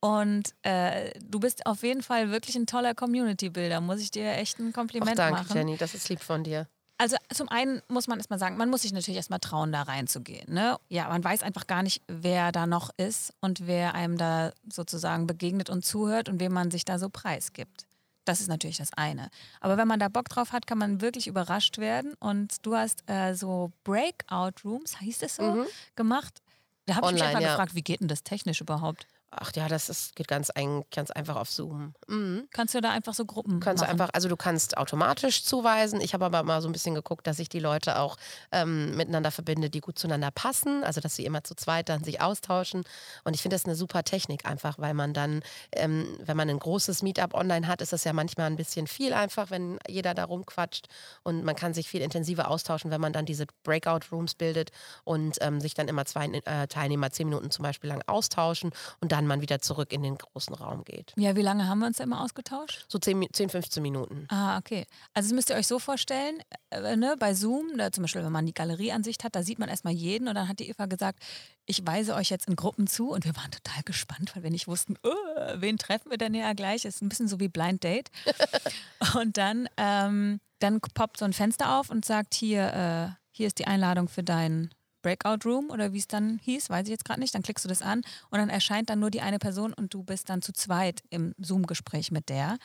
Und 0.00 0.54
äh, 0.62 1.18
du 1.20 1.40
bist 1.40 1.64
auf 1.64 1.82
jeden 1.82 2.02
Fall 2.02 2.30
wirklich 2.30 2.56
ein 2.56 2.66
toller 2.66 2.94
Community-Builder, 2.94 3.80
muss 3.80 4.00
ich 4.00 4.10
dir 4.10 4.32
echt 4.32 4.58
ein 4.58 4.72
Kompliment 4.72 5.18
danke, 5.18 5.40
machen. 5.40 5.56
Jenny, 5.56 5.76
das 5.78 5.94
ist 5.94 6.08
lieb 6.10 6.20
von 6.20 6.44
dir. 6.44 6.68
Also 6.96 7.16
zum 7.32 7.48
einen 7.48 7.82
muss 7.88 8.06
man 8.06 8.18
erstmal 8.18 8.38
sagen, 8.38 8.56
man 8.56 8.70
muss 8.70 8.82
sich 8.82 8.92
natürlich 8.92 9.16
erstmal 9.16 9.40
trauen, 9.40 9.72
da 9.72 9.82
reinzugehen. 9.82 10.52
Ne? 10.52 10.78
Ja, 10.88 11.08
man 11.08 11.24
weiß 11.24 11.42
einfach 11.42 11.66
gar 11.66 11.82
nicht, 11.82 12.02
wer 12.06 12.52
da 12.52 12.66
noch 12.66 12.90
ist 12.96 13.34
und 13.40 13.66
wer 13.66 13.94
einem 13.94 14.16
da 14.16 14.52
sozusagen 14.70 15.26
begegnet 15.26 15.70
und 15.70 15.84
zuhört 15.84 16.28
und 16.28 16.38
wem 16.38 16.52
man 16.52 16.70
sich 16.70 16.84
da 16.84 16.98
so 16.98 17.08
preisgibt. 17.08 17.86
Das 18.24 18.40
ist 18.40 18.48
natürlich 18.48 18.78
das 18.78 18.92
eine. 18.94 19.28
Aber 19.60 19.76
wenn 19.76 19.88
man 19.88 19.98
da 19.98 20.08
Bock 20.08 20.28
drauf 20.28 20.52
hat, 20.52 20.66
kann 20.66 20.78
man 20.78 21.00
wirklich 21.00 21.26
überrascht 21.26 21.78
werden. 21.78 22.14
Und 22.20 22.64
du 22.64 22.74
hast 22.74 23.08
äh, 23.10 23.34
so 23.34 23.72
Breakout-Rooms, 23.82 24.98
hieß 25.00 25.22
es 25.22 25.36
so, 25.36 25.66
gemacht. 25.94 26.40
Da 26.86 26.96
habe 26.96 27.08
ich 27.08 27.12
mich 27.14 27.22
einfach 27.22 27.40
ja. 27.40 27.50
gefragt, 27.50 27.74
wie 27.74 27.82
geht 27.82 28.00
denn 28.00 28.08
das 28.08 28.22
technisch 28.22 28.60
überhaupt? 28.60 29.06
Ach 29.36 29.52
ja, 29.54 29.68
das 29.68 29.88
ist, 29.88 30.16
geht 30.16 30.28
ganz, 30.28 30.50
ein, 30.50 30.84
ganz 30.94 31.10
einfach 31.10 31.36
auf 31.36 31.50
Zoom. 31.50 31.94
Mhm. 32.06 32.48
Kannst 32.52 32.74
du 32.74 32.80
da 32.80 32.90
einfach 32.90 33.14
so 33.14 33.24
Gruppen 33.24 33.60
kannst 33.60 33.82
du 33.82 33.86
machen? 33.86 34.00
einfach, 34.00 34.10
also 34.14 34.28
du 34.28 34.36
kannst 34.36 34.76
automatisch 34.76 35.44
zuweisen. 35.44 36.00
Ich 36.00 36.14
habe 36.14 36.24
aber 36.24 36.42
mal 36.42 36.62
so 36.62 36.68
ein 36.68 36.72
bisschen 36.72 36.94
geguckt, 36.94 37.26
dass 37.26 37.38
ich 37.38 37.48
die 37.48 37.60
Leute 37.60 37.98
auch 37.98 38.16
ähm, 38.52 38.96
miteinander 38.96 39.30
verbinde, 39.30 39.70
die 39.70 39.80
gut 39.80 39.98
zueinander 39.98 40.30
passen. 40.30 40.84
Also 40.84 41.00
dass 41.00 41.16
sie 41.16 41.24
immer 41.24 41.44
zu 41.44 41.54
zweit 41.54 41.88
dann 41.88 42.04
sich 42.04 42.20
austauschen. 42.20 42.84
Und 43.24 43.34
ich 43.34 43.42
finde 43.42 43.56
das 43.56 43.64
eine 43.64 43.74
super 43.74 44.04
Technik 44.04 44.46
einfach, 44.46 44.78
weil 44.78 44.94
man 44.94 45.14
dann, 45.14 45.42
ähm, 45.72 46.06
wenn 46.24 46.36
man 46.36 46.48
ein 46.48 46.58
großes 46.58 47.02
Meetup 47.02 47.34
online 47.34 47.66
hat, 47.66 47.80
ist 47.80 47.92
das 47.92 48.04
ja 48.04 48.12
manchmal 48.12 48.46
ein 48.46 48.56
bisschen 48.56 48.86
viel 48.86 49.12
einfach, 49.12 49.50
wenn 49.50 49.78
jeder 49.88 50.14
da 50.14 50.24
rumquatscht. 50.24 50.88
Und 51.22 51.44
man 51.44 51.56
kann 51.56 51.74
sich 51.74 51.88
viel 51.88 52.02
intensiver 52.02 52.50
austauschen, 52.50 52.90
wenn 52.90 53.00
man 53.00 53.12
dann 53.12 53.26
diese 53.26 53.46
Breakout-Rooms 53.64 54.34
bildet 54.34 54.70
und 55.04 55.38
ähm, 55.40 55.60
sich 55.60 55.74
dann 55.74 55.88
immer 55.88 56.04
zwei 56.04 56.26
äh, 56.26 56.66
Teilnehmer 56.68 57.10
zehn 57.10 57.28
Minuten 57.28 57.50
zum 57.50 57.62
Beispiel 57.62 57.88
lang 57.88 58.02
austauschen 58.06 58.70
und 59.00 59.12
dann 59.12 59.23
man 59.26 59.40
wieder 59.40 59.60
zurück 59.60 59.92
in 59.92 60.02
den 60.02 60.16
großen 60.16 60.54
Raum 60.54 60.84
geht. 60.84 61.12
Ja, 61.16 61.36
wie 61.36 61.42
lange 61.42 61.68
haben 61.68 61.78
wir 61.80 61.86
uns 61.86 61.98
da 61.98 62.04
immer 62.04 62.22
ausgetauscht? 62.22 62.84
So 62.88 62.98
10, 62.98 63.18
Mi- 63.18 63.32
10 63.32 63.48
15 63.50 63.82
Minuten. 63.82 64.26
Ah, 64.30 64.58
okay. 64.58 64.86
Also 65.12 65.28
das 65.28 65.34
müsst 65.34 65.50
ihr 65.50 65.56
euch 65.56 65.66
so 65.66 65.78
vorstellen, 65.78 66.38
äh, 66.70 66.96
ne, 66.96 67.16
bei 67.18 67.34
Zoom, 67.34 67.76
da 67.78 67.90
zum 67.92 68.02
Beispiel, 68.02 68.24
wenn 68.24 68.32
man 68.32 68.46
die 68.46 68.54
Galerieansicht 68.54 69.24
hat, 69.24 69.34
da 69.36 69.42
sieht 69.42 69.58
man 69.58 69.68
erstmal 69.68 69.92
jeden 69.94 70.28
und 70.28 70.34
dann 70.34 70.48
hat 70.48 70.58
die 70.58 70.68
Eva 70.68 70.86
gesagt, 70.86 71.20
ich 71.66 71.86
weise 71.86 72.14
euch 72.14 72.30
jetzt 72.30 72.48
in 72.48 72.56
Gruppen 72.56 72.86
zu 72.86 73.10
und 73.10 73.24
wir 73.24 73.34
waren 73.36 73.50
total 73.50 73.82
gespannt, 73.84 74.34
weil 74.36 74.42
wir 74.42 74.50
nicht 74.50 74.68
wussten, 74.68 74.96
oh, 75.02 75.10
wen 75.56 75.78
treffen 75.78 76.10
wir 76.10 76.18
denn 76.18 76.34
ja 76.34 76.52
gleich? 76.52 76.84
ist 76.84 77.02
ein 77.02 77.08
bisschen 77.08 77.28
so 77.28 77.40
wie 77.40 77.48
Blind 77.48 77.82
Date. 77.84 78.10
und 79.18 79.36
dann, 79.36 79.68
ähm, 79.76 80.40
dann 80.58 80.80
poppt 80.80 81.18
so 81.18 81.24
ein 81.24 81.32
Fenster 81.32 81.78
auf 81.78 81.90
und 81.90 82.04
sagt, 82.04 82.34
hier, 82.34 83.14
äh, 83.14 83.20
hier 83.30 83.46
ist 83.46 83.58
die 83.58 83.66
Einladung 83.66 84.08
für 84.08 84.22
deinen 84.22 84.70
Breakout 85.04 85.44
Room 85.44 85.70
oder 85.70 85.92
wie 85.92 85.98
es 85.98 86.08
dann 86.08 86.40
hieß, 86.42 86.70
weiß 86.70 86.84
ich 86.86 86.90
jetzt 86.90 87.04
gerade 87.04 87.20
nicht. 87.20 87.34
Dann 87.34 87.42
klickst 87.42 87.64
du 87.64 87.68
das 87.68 87.82
an 87.82 88.02
und 88.30 88.38
dann 88.38 88.48
erscheint 88.48 88.88
dann 88.88 88.98
nur 89.00 89.10
die 89.10 89.20
eine 89.20 89.38
Person 89.38 89.74
und 89.74 89.92
du 89.92 90.02
bist 90.02 90.30
dann 90.30 90.40
zu 90.40 90.52
zweit 90.52 91.02
im 91.10 91.34
Zoom-Gespräch 91.38 92.10
mit 92.10 92.30
der. 92.30 92.56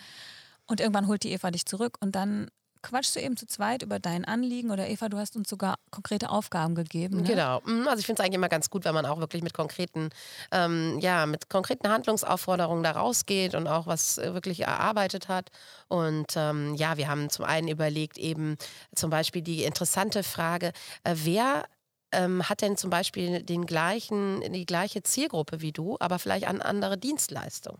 Und 0.65 0.79
irgendwann 0.79 1.07
holt 1.07 1.23
die 1.23 1.31
Eva 1.33 1.51
dich 1.51 1.65
zurück 1.65 1.97
und 1.99 2.15
dann 2.15 2.49
quatschst 2.81 3.17
du 3.17 3.19
eben 3.19 3.35
zu 3.35 3.45
zweit 3.45 3.81
über 3.81 3.99
dein 3.99 4.23
Anliegen 4.23 4.71
oder 4.71 4.87
Eva, 4.87 5.09
du 5.09 5.17
hast 5.17 5.35
uns 5.35 5.49
sogar 5.49 5.75
konkrete 5.91 6.29
Aufgaben 6.29 6.75
gegeben. 6.75 7.17
Ne? 7.17 7.23
Genau. 7.23 7.61
Mhm, 7.65 7.87
Also 7.87 7.99
ich 7.99 8.05
finde 8.05 8.21
es 8.21 8.25
eigentlich 8.25 8.35
immer 8.37 8.47
ganz 8.47 8.69
gut, 8.69 8.85
wenn 8.85 8.93
man 8.93 9.05
auch 9.05 9.19
wirklich 9.19 9.43
mit 9.43 9.53
konkreten, 9.53 10.09
ähm, 10.51 10.97
ja, 11.01 11.25
mit 11.25 11.49
konkreten 11.49 11.89
Handlungsaufforderungen 11.89 12.83
da 12.83 12.91
rausgeht 12.91 13.53
und 13.53 13.67
auch 13.67 13.85
was 13.85 14.17
äh, 14.17 14.33
wirklich 14.33 14.61
erarbeitet 14.61 15.27
hat. 15.27 15.49
Und 15.89 16.33
ähm, 16.37 16.73
ja, 16.75 16.95
wir 16.95 17.09
haben 17.09 17.29
zum 17.29 17.43
einen 17.43 17.67
überlegt, 17.67 18.17
eben 18.17 18.55
zum 18.95 19.09
Beispiel 19.09 19.41
die 19.41 19.63
interessante 19.65 20.23
Frage, 20.23 20.71
äh, 21.03 21.15
wer 21.15 21.65
ähm, 22.11 22.47
hat 22.47 22.61
denn 22.61 22.77
zum 22.77 22.89
Beispiel 22.89 23.43
den 23.43 23.65
gleichen, 23.65 24.41
die 24.53 24.65
gleiche 24.65 25.03
Zielgruppe 25.03 25.61
wie 25.61 25.71
du, 25.71 25.97
aber 25.99 26.19
vielleicht 26.19 26.47
eine 26.47 26.63
andere 26.63 26.97
Dienstleistung? 26.97 27.79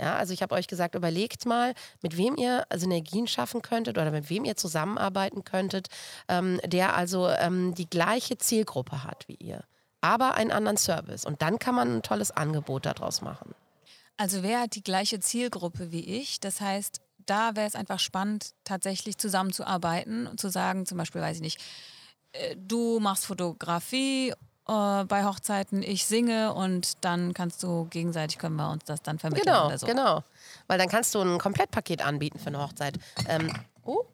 Ja, 0.00 0.16
also 0.16 0.32
ich 0.32 0.42
habe 0.42 0.54
euch 0.54 0.68
gesagt, 0.68 0.94
überlegt 0.94 1.44
mal, 1.44 1.74
mit 2.02 2.16
wem 2.16 2.36
ihr 2.36 2.64
Synergien 2.72 3.26
schaffen 3.26 3.62
könntet 3.62 3.98
oder 3.98 4.12
mit 4.12 4.30
wem 4.30 4.44
ihr 4.44 4.56
zusammenarbeiten 4.56 5.44
könntet, 5.44 5.88
ähm, 6.28 6.60
der 6.64 6.94
also 6.94 7.28
ähm, 7.28 7.74
die 7.74 7.90
gleiche 7.90 8.38
Zielgruppe 8.38 9.02
hat 9.02 9.26
wie 9.26 9.34
ihr, 9.34 9.64
aber 10.00 10.34
einen 10.34 10.52
anderen 10.52 10.76
Service. 10.76 11.24
Und 11.24 11.42
dann 11.42 11.58
kann 11.58 11.74
man 11.74 11.96
ein 11.96 12.02
tolles 12.02 12.30
Angebot 12.30 12.86
daraus 12.86 13.22
machen. 13.22 13.54
Also 14.16 14.42
wer 14.44 14.62
hat 14.62 14.76
die 14.76 14.84
gleiche 14.84 15.18
Zielgruppe 15.18 15.90
wie 15.90 16.04
ich? 16.04 16.38
Das 16.38 16.60
heißt, 16.60 17.00
da 17.26 17.56
wäre 17.56 17.66
es 17.66 17.74
einfach 17.74 17.98
spannend, 17.98 18.52
tatsächlich 18.64 19.18
zusammenzuarbeiten 19.18 20.26
und 20.28 20.40
zu 20.40 20.48
sagen, 20.48 20.86
zum 20.86 20.98
Beispiel, 20.98 21.20
weiß 21.20 21.36
ich 21.36 21.42
nicht, 21.42 21.60
du 22.56 23.00
machst 23.00 23.26
Fotografie 23.26 24.30
äh, 24.68 25.04
bei 25.04 25.24
Hochzeiten, 25.24 25.82
ich 25.82 26.04
singe 26.06 26.52
und 26.54 27.04
dann 27.04 27.34
kannst 27.34 27.62
du 27.62 27.86
gegenseitig 27.86 28.38
können 28.38 28.56
wir 28.56 28.70
uns 28.70 28.84
das 28.84 29.02
dann 29.02 29.18
vermitteln 29.18 29.46
Genau, 29.46 29.66
oder 29.66 29.78
so. 29.78 29.86
genau. 29.86 30.22
Weil 30.66 30.78
dann 30.78 30.88
kannst 30.88 31.14
du 31.14 31.20
ein 31.20 31.38
Komplettpaket 31.38 32.02
anbieten 32.02 32.38
für 32.38 32.48
eine 32.48 32.60
Hochzeit. 32.60 32.98
Ähm, 33.28 33.52
oh, 33.84 34.04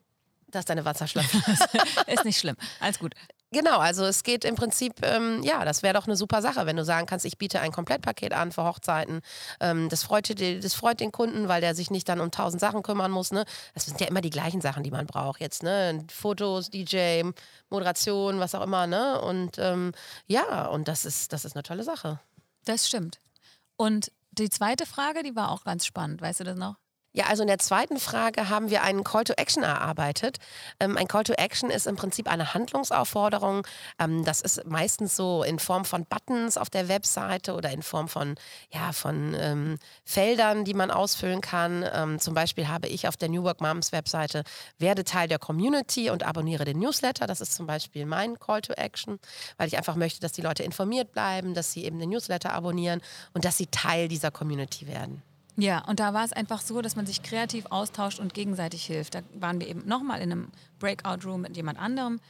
da 0.49 0.61
ist 0.61 0.71
deine 0.71 0.85
Wasserschlaufe. 0.85 1.37
Ist 2.07 2.25
nicht 2.25 2.39
schlimm. 2.39 2.57
Alles 2.79 3.01
gut. 3.01 3.15
Genau, 3.55 3.79
also 3.79 4.05
es 4.05 4.25
geht 4.25 4.45
im 4.45 4.57
Prinzip, 4.57 4.95
ähm, 5.07 5.41
ja, 5.45 5.65
das 5.65 5.85
wäre 5.85 5.95
doch 5.95 6.09
eine 6.09 6.17
super 6.17 6.43
Sache, 6.43 6.67
wenn 6.67 6.75
du 6.75 6.85
sagen 6.85 7.07
kannst, 7.07 7.25
ich 7.25 7.39
biete 7.39 7.61
ein 7.61 7.71
Komplettpaket 7.71 8.33
an 8.33 8.51
für 8.51 8.65
Hochzeiten. 8.65 9.21
Ähm, 9.61 9.89
das, 9.89 10.03
freut, 10.03 10.29
das 10.41 10.75
freut 10.75 10.99
den 10.99 11.13
Kunden, 11.13 11.47
weil 11.47 11.61
der 11.61 11.77
sich 11.77 11.89
nicht 11.89 12.09
dann 12.09 12.21
um 12.21 12.33
tausend 12.33 12.61
Sachen 12.61 12.83
kümmern 12.83 13.13
muss. 13.13 13.31
Ne? 13.31 13.45
Das 13.73 13.87
sind 13.87 14.01
ja 14.01 14.09
immer 14.09 14.23
die 14.23 14.31
gleichen 14.31 14.61
Sachen, 14.61 14.83
die 14.83 14.91
man 14.91 15.07
braucht 15.07 15.41
jetzt. 15.41 15.63
Ne? 15.63 16.05
Fotos, 16.13 16.69
DJ, 16.69 17.23
Moderation, 17.71 18.41
was 18.41 18.57
auch 18.57 18.63
immer. 18.63 18.89
Ne? 18.89 19.21
Und 19.21 19.57
ähm, 19.59 19.93
ja, 20.27 20.67
und 20.67 20.89
das 20.89 21.05
ist, 21.05 21.33
das 21.33 21.45
ist 21.45 21.55
eine 21.55 21.63
tolle 21.63 21.85
Sache. 21.85 22.19
Das 22.65 22.89
stimmt. 22.89 23.21
Und 23.77 24.11
die 24.33 24.51
zweite 24.51 24.85
Frage, 24.85 25.23
die 25.23 25.37
war 25.37 25.53
auch 25.53 25.63
ganz 25.63 25.87
spannend. 25.87 26.21
Weißt 26.21 26.41
du 26.41 26.45
das 26.45 26.57
noch? 26.57 26.75
Ja, 27.17 27.27
also 27.27 27.43
in 27.45 27.47
der 27.47 27.61
zweiten 27.61 28.01
Frage 28.01 28.49
haben 28.49 28.71
wir 28.71 28.83
einen 28.83 29.05
Call 29.05 29.23
to 29.23 29.35
Action 29.35 29.63
erarbeitet. 29.63 30.39
Ähm, 30.81 30.97
ein 30.97 31.07
Call 31.07 31.23
to 31.23 31.33
Action 31.35 31.71
ist 31.71 31.87
im 31.87 31.95
Prinzip 31.95 32.29
eine 32.29 32.55
Handlungsaufforderung. 32.55 33.65
Ähm, 34.01 34.25
das 34.25 34.41
ist 34.41 34.67
meistens 34.67 35.15
so 35.15 35.45
in 35.45 35.61
Form 35.61 35.85
von 35.85 36.07
Buttons 36.07 36.57
auf 36.57 36.71
der 36.71 36.89
Webseite 36.89 37.55
oder 37.55 37.71
in 37.71 37.83
Form 37.83 38.09
von, 38.09 38.35
ja, 38.73 38.91
von 38.91 39.33
ähm, 39.39 39.79
Feldern, 40.05 40.65
die 40.65 40.75
man 40.75 40.91
ausfüllen 40.91 41.41
kann. 41.41 41.89
Ähm, 41.95 42.19
zum 42.19 42.35
Beispiel 42.35 42.67
habe 42.67 42.89
ich 42.89 43.07
auf 43.07 43.17
der 43.17 43.29
New 43.29 43.45
Work 43.45 43.61
Moms 43.61 43.93
Webseite 43.93 44.43
werde 44.79 45.05
Teil 45.05 45.29
der 45.29 45.39
Community 45.39 46.11
und 46.11 46.25
abonniere 46.25 46.65
den 46.65 46.81
Newsletter. 46.81 47.29
Das 47.29 47.41
ist 47.41 47.55
zum 47.55 47.69
Beispiel 47.69 48.07
mein 48.07 48.41
Call 48.41 48.61
to 48.61 48.73
Action, 48.73 49.21
weil 49.57 49.69
ich 49.69 49.79
einfach 49.79 49.95
möchte, 49.95 50.19
dass 50.19 50.33
die 50.33 50.43
Leute 50.43 50.65
informiert 50.65 51.13
bleiben, 51.13 51.55
dass 51.55 51.71
sie 51.71 51.85
eben 51.85 52.01
den 52.01 52.11
Newsletter 52.11 52.53
abonnieren 52.53 53.01
und 53.35 53.45
dass 53.45 53.57
sie 53.57 53.69
Teil 53.69 54.09
dieser 54.09 54.33
Community 54.33 54.89
werden. 54.89 55.23
Ja, 55.57 55.85
und 55.85 56.01
da 56.01 56.13
war 56.13 56.25
es 56.25 56.33
einfach 56.33 56.61
so, 56.61 56.83
dass 56.83 56.97
man 56.97 57.07
sich 57.07 57.23
kreativ 57.23 57.67
austauscht 57.71 58.19
und 58.19 58.35
gegenseitig 58.35 58.85
hilft. 58.87 59.15
Da 59.15 59.23
waren 59.35 59.61
wir 59.61 59.69
eben 59.69 59.87
nochmal 59.87 60.21
in 60.21 60.33
einem 60.33 60.49
Breakout-Room 60.81 61.43
mit 61.43 61.57
jemand 61.57 61.79
anderem. 61.79 62.21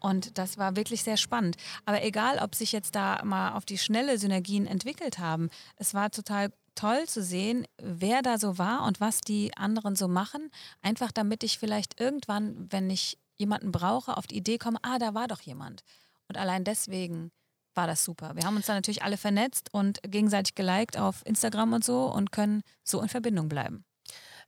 Und 0.00 0.36
das 0.36 0.58
war 0.58 0.76
wirklich 0.76 1.02
sehr 1.02 1.16
spannend. 1.16 1.56
Aber 1.86 2.02
egal, 2.04 2.38
ob 2.38 2.54
sich 2.54 2.72
jetzt 2.72 2.94
da 2.94 3.24
mal 3.24 3.52
auf 3.52 3.64
die 3.64 3.78
schnelle 3.78 4.18
Synergien 4.18 4.66
entwickelt 4.66 5.18
haben, 5.18 5.48
es 5.76 5.94
war 5.94 6.10
total 6.10 6.52
toll 6.74 7.06
zu 7.06 7.22
sehen, 7.22 7.66
wer 7.78 8.20
da 8.20 8.36
so 8.36 8.58
war 8.58 8.84
und 8.84 9.00
was 9.00 9.22
die 9.22 9.56
anderen 9.56 9.96
so 9.96 10.06
machen. 10.06 10.50
Einfach 10.82 11.10
damit 11.10 11.42
ich 11.42 11.58
vielleicht 11.58 12.00
irgendwann, 12.00 12.66
wenn 12.70 12.90
ich 12.90 13.16
jemanden 13.36 13.72
brauche, 13.72 14.16
auf 14.16 14.26
die 14.26 14.36
Idee 14.36 14.58
komme, 14.58 14.78
ah, 14.82 14.98
da 14.98 15.14
war 15.14 15.26
doch 15.26 15.40
jemand. 15.40 15.84
Und 16.28 16.36
allein 16.36 16.64
deswegen 16.64 17.30
war 17.74 17.86
das 17.86 18.04
super. 18.04 18.32
Wir 18.34 18.44
haben 18.44 18.56
uns 18.56 18.66
dann 18.66 18.76
natürlich 18.76 19.02
alle 19.02 19.16
vernetzt 19.16 19.72
und 19.72 20.00
gegenseitig 20.02 20.54
geliked 20.54 20.98
auf 20.98 21.22
Instagram 21.24 21.72
und 21.74 21.84
so 21.84 22.04
und 22.06 22.32
können 22.32 22.62
so 22.82 23.00
in 23.00 23.08
Verbindung 23.08 23.48
bleiben. 23.48 23.84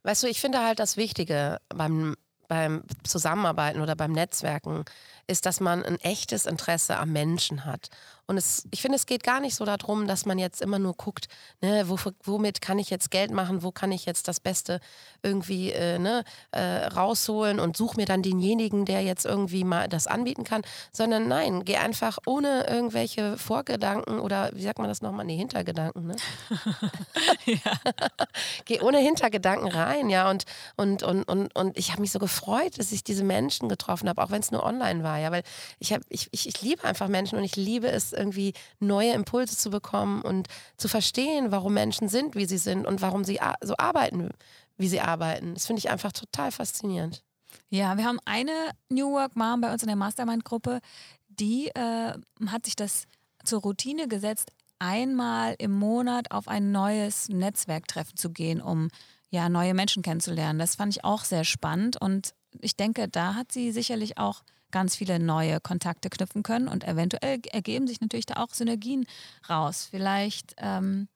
Weißt 0.03 0.23
du, 0.23 0.29
ich 0.29 0.41
finde 0.41 0.65
halt 0.65 0.79
das 0.79 0.97
Wichtige 0.97 1.59
beim, 1.69 2.15
beim 2.49 2.85
Zusammenarbeiten 3.03 3.81
oder 3.81 3.97
beim 3.97 4.13
Netzwerken 4.13 4.85
ist, 5.27 5.47
dass 5.47 5.61
man 5.61 5.85
ein 5.85 6.01
echtes 6.01 6.47
Interesse 6.47 6.97
am 6.99 7.13
Menschen 7.13 7.65
hat. 7.65 7.89
Und 8.27 8.37
es, 8.37 8.67
ich 8.73 8.83
finde, 8.83 8.97
es 8.97 9.07
geht 9.07 9.23
gar 9.23 9.41
nicht 9.41 9.55
so 9.55 9.65
darum, 9.65 10.09
dass 10.09 10.27
man 10.27 10.39
jetzt 10.39 10.61
immer 10.61 10.79
nur 10.79 10.95
guckt, 10.95 11.29
ne, 11.61 11.85
womit 12.25 12.61
kann 12.61 12.79
ich 12.79 12.91
jetzt 12.91 13.11
Geld 13.11 13.31
machen, 13.31 13.63
wo 13.63 13.71
kann 13.71 13.93
ich 13.93 14.05
jetzt 14.05 14.27
das 14.27 14.41
Beste 14.41 14.81
irgendwie 15.23 15.71
äh, 15.71 15.99
ne, 15.99 16.25
äh, 16.51 16.87
rausholen 16.87 17.61
und 17.61 17.77
suche 17.77 17.97
mir 17.97 18.07
dann 18.07 18.23
denjenigen, 18.23 18.85
der 18.85 19.03
jetzt 19.03 19.27
irgendwie 19.27 19.63
mal 19.63 19.89
das 19.89 20.07
anbieten 20.09 20.43
kann, 20.43 20.63
sondern 20.93 21.29
nein, 21.29 21.65
geh 21.65 21.77
einfach 21.77 22.19
ohne 22.27 22.67
irgendwelche 22.69 23.39
Vorgedanken 23.39 24.19
oder 24.19 24.51
wie 24.55 24.63
sagt 24.63 24.79
man 24.79 24.89
das 24.89 25.03
nochmal, 25.03 25.25
nee, 25.25 25.37
Hintergedanken, 25.37 26.09
ne? 26.09 26.17
geh 28.65 28.81
ohne 28.81 28.99
Hintergedanken 28.99 29.69
rein, 29.69 30.11
ja, 30.11 30.29
und, 30.29 30.45
und, 30.77 31.03
und, 31.03 31.23
und, 31.25 31.55
und 31.55 31.79
ich 31.79 31.93
habe 31.93 32.01
mich 32.01 32.11
so 32.11 32.19
gefreut, 32.19 32.79
dass 32.79 32.91
ich 32.91 33.05
diese 33.05 33.23
Menschen 33.25 33.69
getroffen 33.69 34.09
habe, 34.09 34.23
auch 34.23 34.31
wenn 34.31 34.41
es 34.41 34.51
nur 34.51 34.65
online 34.65 35.03
war, 35.05 35.19
ja, 35.19 35.31
weil 35.31 35.43
ich, 35.79 35.93
hab, 35.93 36.03
ich, 36.09 36.29
ich, 36.33 36.49
ich 36.49 36.61
liebe 36.63 36.85
einfach 36.85 37.09
Menschen 37.09 37.39
und 37.39 37.45
ich 37.45 37.57
liebe 37.57 37.89
es, 37.89 38.16
irgendwie 38.17 38.53
neue 38.81 39.13
Impulse 39.13 39.57
zu 39.57 39.71
bekommen 39.71 40.23
und 40.23 40.49
zu 40.77 40.89
verstehen, 40.89 41.51
warum 41.51 41.75
Menschen 41.75 42.09
sind, 42.09 42.35
wie 42.35 42.47
sie 42.47 42.59
sind 42.59 42.87
und 42.87 43.03
warum 43.03 43.25
sie 43.25 43.41
so 43.63 43.75
arbeiten, 43.79 44.31
wie 44.77 44.89
sie 44.89 45.01
arbeiten. 45.01 45.55
Das 45.55 45.67
finde 45.67 45.81
ich 45.81 45.91
einfach 45.91 46.13
total 46.13 46.53
faszinierend. 46.53 47.23
Ja, 47.69 47.97
wir 47.97 48.05
haben 48.05 48.21
eine 48.25 48.71
New 48.89 49.13
Work 49.13 49.37
Mom 49.37 49.61
bei 49.61 49.73
uns 49.73 49.83
in 49.83 49.89
der 49.89 49.97
Mastermind-Gruppe, 49.97 50.81
die 51.29 51.69
äh, 51.69 52.13
hat 52.47 52.65
sich 52.65 52.77
das 52.77 53.05
zur 53.45 53.61
Routine 53.61 54.09
gesetzt, 54.09 54.53
einmal 54.79 55.55
im 55.59 55.73
Monat 55.73 56.31
auf 56.31 56.49
ein 56.49 56.73
neues 56.73 57.29
Netzwerktreffen 57.29 58.17
zu 58.17 58.31
gehen, 58.31 58.61
um 58.61 58.89
ja 59.31 59.49
neue 59.49 59.75
Menschen 59.75 60.03
kennenzulernen. 60.03 60.59
Das 60.59 60.77
fand 60.77 60.95
ich 60.95 61.05
auch 61.05 61.25
sehr 61.25 61.45
spannend 61.45 62.01
und 62.01 62.35
ich 62.61 62.77
denke, 62.77 63.09
da 63.09 63.35
hat 63.35 63.53
sie 63.53 63.73
sicherlich 63.73 64.19
auch 64.19 64.43
ganz 64.71 64.97
viele 64.97 65.19
neue 65.19 65.61
Kontakte 65.61 66.11
knüpfen 66.11 66.43
können 66.43 66.69
und 66.69 66.85
eventuell 66.85 67.41
ergeben 67.51 67.87
sich 67.87 68.01
natürlich 68.01 68.27
da 68.27 68.35
auch 68.43 68.51
Synergien 68.51 69.07
raus. 69.49 69.89
Vielleicht 69.91 70.55
ähm, 70.59 71.09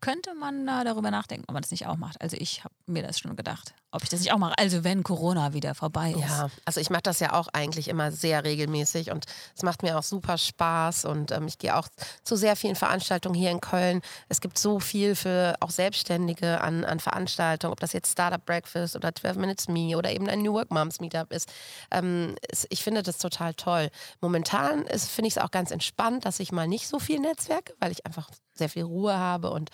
könnte 0.00 0.34
man 0.34 0.66
da 0.66 0.84
darüber 0.84 1.10
nachdenken, 1.10 1.44
ob 1.48 1.54
man 1.54 1.62
das 1.62 1.70
nicht 1.70 1.86
auch 1.86 1.96
macht. 1.96 2.20
Also 2.20 2.36
ich 2.38 2.64
habe 2.64 2.74
mir 2.86 3.02
das 3.02 3.18
schon 3.18 3.36
gedacht 3.36 3.74
ob 3.92 4.02
ich 4.02 4.08
das 4.08 4.20
nicht 4.20 4.32
auch 4.32 4.38
mache. 4.38 4.56
Also 4.58 4.84
wenn 4.84 5.02
Corona 5.02 5.52
wieder 5.52 5.74
vorbei 5.74 6.12
ist. 6.12 6.20
Ja, 6.20 6.50
also 6.64 6.80
ich 6.80 6.90
mache 6.90 7.02
das 7.02 7.20
ja 7.20 7.32
auch 7.32 7.48
eigentlich 7.48 7.88
immer 7.88 8.12
sehr 8.12 8.44
regelmäßig 8.44 9.10
und 9.10 9.26
es 9.56 9.62
macht 9.62 9.82
mir 9.82 9.98
auch 9.98 10.02
super 10.02 10.38
Spaß 10.38 11.04
und 11.04 11.32
ähm, 11.32 11.46
ich 11.46 11.58
gehe 11.58 11.76
auch 11.76 11.88
zu 12.22 12.36
sehr 12.36 12.56
vielen 12.56 12.76
Veranstaltungen 12.76 13.34
hier 13.34 13.50
in 13.50 13.60
Köln. 13.60 14.00
Es 14.28 14.40
gibt 14.40 14.58
so 14.58 14.80
viel 14.80 15.14
für 15.14 15.56
auch 15.60 15.70
Selbstständige 15.70 16.60
an, 16.60 16.84
an 16.84 17.00
Veranstaltungen, 17.00 17.72
ob 17.72 17.80
das 17.80 17.92
jetzt 17.92 18.12
Startup 18.12 18.44
Breakfast 18.44 18.94
oder 18.94 19.14
12 19.14 19.36
Minutes 19.36 19.68
Me 19.68 19.96
oder 19.96 20.12
eben 20.12 20.28
ein 20.28 20.42
New 20.42 20.52
Work 20.52 20.70
Moms 20.70 21.00
Meetup 21.00 21.32
ist. 21.32 21.52
Ähm, 21.90 22.36
es, 22.48 22.66
ich 22.70 22.84
finde 22.84 23.02
das 23.02 23.18
total 23.18 23.54
toll. 23.54 23.90
Momentan 24.20 24.86
finde 24.86 25.28
ich 25.28 25.36
es 25.36 25.38
auch 25.38 25.50
ganz 25.50 25.70
entspannt, 25.70 26.24
dass 26.24 26.40
ich 26.40 26.52
mal 26.52 26.68
nicht 26.68 26.86
so 26.86 26.98
viel 26.98 27.18
netzwerke, 27.18 27.74
weil 27.80 27.90
ich 27.90 28.06
einfach 28.06 28.30
sehr 28.54 28.68
viel 28.68 28.84
Ruhe 28.84 29.16
habe 29.16 29.50
und 29.50 29.70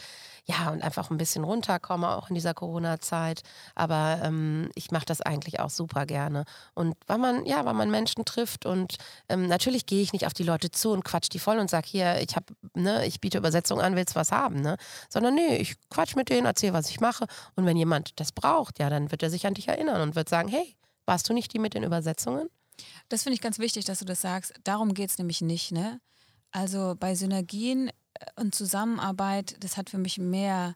ja, 0.48 0.70
und 0.70 0.82
einfach 0.82 1.10
ein 1.10 1.16
bisschen 1.16 1.42
runterkomme, 1.42 2.08
auch 2.08 2.28
in 2.28 2.36
dieser 2.36 2.54
Corona-Zeit. 2.54 3.42
Aber 3.74 4.20
ähm, 4.22 4.70
ich 4.76 4.92
mache 4.92 5.04
das 5.04 5.20
eigentlich 5.20 5.58
auch 5.58 5.70
super 5.70 6.06
gerne. 6.06 6.44
Und 6.74 6.94
weil 7.08 7.18
man, 7.18 7.44
ja, 7.46 7.64
weil 7.64 7.74
man 7.74 7.90
Menschen 7.90 8.24
trifft 8.24 8.64
und 8.64 8.96
ähm, 9.28 9.48
natürlich 9.48 9.86
gehe 9.86 10.02
ich 10.02 10.12
nicht 10.12 10.24
auf 10.24 10.34
die 10.34 10.44
Leute 10.44 10.70
zu 10.70 10.92
und 10.92 11.04
quatsch 11.04 11.28
die 11.32 11.40
voll 11.40 11.58
und 11.58 11.68
sage, 11.68 11.88
hier, 11.88 12.20
ich 12.20 12.36
habe, 12.36 12.46
ne, 12.74 13.04
ich 13.06 13.20
biete 13.20 13.38
Übersetzung 13.38 13.80
an, 13.80 13.96
willst 13.96 14.14
was 14.14 14.30
haben, 14.30 14.60
ne? 14.60 14.76
Sondern 15.08 15.34
nee, 15.34 15.56
ich 15.56 15.76
quatsch 15.90 16.14
mit 16.14 16.28
denen, 16.28 16.46
erzähle, 16.46 16.74
was 16.74 16.90
ich 16.90 17.00
mache. 17.00 17.26
Und 17.56 17.66
wenn 17.66 17.76
jemand 17.76 18.20
das 18.20 18.30
braucht, 18.30 18.78
ja, 18.78 18.88
dann 18.88 19.10
wird 19.10 19.24
er 19.24 19.30
sich 19.30 19.46
an 19.48 19.54
dich 19.54 19.66
erinnern 19.66 20.00
und 20.00 20.14
wird 20.14 20.28
sagen, 20.28 20.48
hey, 20.48 20.76
warst 21.06 21.28
du 21.28 21.34
nicht 21.34 21.52
die 21.54 21.58
mit 21.58 21.74
den 21.74 21.82
Übersetzungen? 21.82 22.48
Das 23.08 23.24
finde 23.24 23.34
ich 23.34 23.40
ganz 23.40 23.58
wichtig, 23.58 23.84
dass 23.84 23.98
du 23.98 24.04
das 24.04 24.20
sagst. 24.20 24.54
Darum 24.62 24.94
geht 24.94 25.10
es 25.10 25.18
nämlich 25.18 25.40
nicht, 25.40 25.72
ne? 25.72 26.00
Also 26.52 26.94
bei 26.98 27.16
Synergien 27.16 27.90
und 28.36 28.54
Zusammenarbeit, 28.54 29.56
das 29.60 29.76
hat 29.76 29.90
für 29.90 29.98
mich 29.98 30.18
mehr 30.18 30.74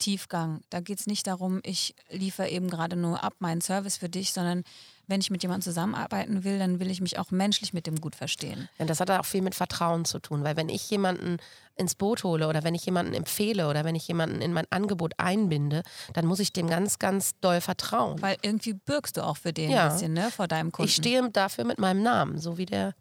Tiefgang. 0.00 0.62
Da 0.70 0.80
geht 0.80 0.98
es 0.98 1.06
nicht 1.06 1.26
darum, 1.26 1.60
ich 1.62 1.94
liefere 2.08 2.48
eben 2.48 2.68
gerade 2.68 2.96
nur 2.96 3.22
ab 3.22 3.34
meinen 3.38 3.60
Service 3.60 3.98
für 3.98 4.08
dich, 4.08 4.32
sondern 4.32 4.64
wenn 5.06 5.20
ich 5.20 5.30
mit 5.30 5.42
jemandem 5.42 5.62
zusammenarbeiten 5.62 6.44
will, 6.44 6.58
dann 6.58 6.80
will 6.80 6.90
ich 6.90 7.00
mich 7.00 7.18
auch 7.18 7.30
menschlich 7.30 7.72
mit 7.72 7.86
dem 7.86 8.00
gut 8.00 8.16
verstehen. 8.16 8.68
Ja, 8.78 8.86
das 8.86 9.00
hat 9.00 9.10
auch 9.10 9.24
viel 9.24 9.42
mit 9.42 9.54
Vertrauen 9.54 10.04
zu 10.04 10.18
tun, 10.18 10.42
weil 10.42 10.56
wenn 10.56 10.68
ich 10.68 10.88
jemanden 10.90 11.36
ins 11.76 11.94
Boot 11.94 12.24
hole 12.24 12.48
oder 12.48 12.64
wenn 12.64 12.74
ich 12.74 12.84
jemanden 12.86 13.14
empfehle 13.14 13.68
oder 13.68 13.84
wenn 13.84 13.94
ich 13.94 14.06
jemanden 14.08 14.40
in 14.40 14.52
mein 14.52 14.66
Angebot 14.70 15.14
einbinde, 15.18 15.82
dann 16.14 16.26
muss 16.26 16.38
ich 16.38 16.52
dem 16.52 16.68
ganz, 16.68 16.98
ganz 16.98 17.38
doll 17.40 17.60
vertrauen. 17.60 18.22
Weil 18.22 18.36
irgendwie 18.42 18.74
bürgst 18.74 19.16
du 19.16 19.24
auch 19.24 19.36
für 19.36 19.52
den 19.52 19.70
ja. 19.70 19.86
ein 19.86 19.92
bisschen, 19.92 20.12
ne, 20.12 20.30
vor 20.30 20.48
deinem 20.48 20.72
Kunden. 20.72 20.88
Ich 20.88 20.96
stehe 20.96 21.28
dafür 21.30 21.64
mit 21.64 21.78
meinem 21.78 22.02
Namen, 22.02 22.38
so 22.38 22.56
wie 22.56 22.66
der 22.66 22.94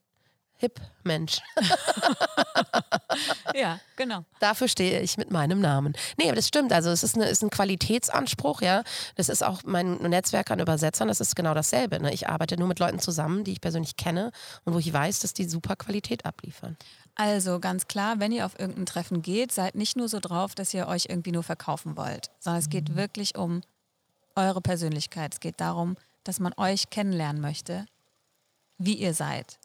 Hip-Mensch. 0.60 1.39
ja, 3.56 3.80
genau. 3.96 4.25
Dafür 4.42 4.68
stehe 4.68 5.00
ich 5.00 5.18
mit 5.18 5.32
meinem 5.32 5.62
Namen. 5.62 5.94
Nee, 6.18 6.25
aber 6.25 6.36
das 6.36 6.50
stimmt. 6.50 6.74
Also 6.74 6.89
es 6.89 7.01
ist, 7.01 7.16
eine, 7.16 7.30
ist 7.30 7.42
ein 7.42 7.50
Qualitätsanspruch, 7.50 8.62
ja. 8.62 8.84
Das 9.16 9.30
ist 9.30 9.42
auch 9.42 9.62
mein 9.63 9.96
Netzwerk 9.96 10.51
an 10.51 10.60
Übersetzern, 10.60 11.08
das 11.08 11.22
ist 11.22 11.38
genau 11.38 11.54
dasselbe. 11.54 12.01
Ne? 12.01 12.13
Ich 12.13 12.28
arbeite 12.28 12.58
nur 12.58 12.68
mit 12.68 12.80
Leuten 12.80 13.00
zusammen, 13.00 13.46
die 13.46 13.54
ich 13.54 13.62
persönlich 13.62 13.96
kenne 13.96 14.32
und 14.66 14.74
wo 14.74 14.80
ich 14.80 14.92
weiß, 14.92 15.20
dass 15.20 15.34
die 15.34 15.48
super 15.48 15.78
Qualität 15.78 16.25
abliefern. 16.25 16.75
Also 17.16 17.62
ganz 17.62 17.88
klar, 17.88 18.20
wenn 18.20 18.34
ihr 18.34 18.46
auf 18.46 18.60
irgendein 18.60 18.86
Treffen 18.86 19.22
geht, 19.22 19.54
seid 19.54 19.75
nicht 19.75 19.96
nur 19.96 20.10
so 20.10 20.20
drauf, 20.20 20.56
dass 20.56 20.74
ihr 20.74 20.89
euch 20.89 21.06
irgendwie 21.08 21.32
nur 21.32 21.44
verkaufen 21.44 21.96
wollt, 21.96 22.32
sondern 22.39 22.60
es 22.60 22.70
geht 22.70 22.98
wirklich 22.98 23.38
um 23.38 23.62
eure 24.36 24.60
Persönlichkeit. 24.60 25.36
Es 25.36 25.39
geht 25.39 25.62
darum, 25.62 25.96
dass 26.25 26.42
man 26.42 26.51
euch 26.58 26.89
kennenlernen 26.89 27.42
möchte, 27.42 27.86
wie 28.78 28.96
ihr 28.96 29.13
seid 29.13 29.58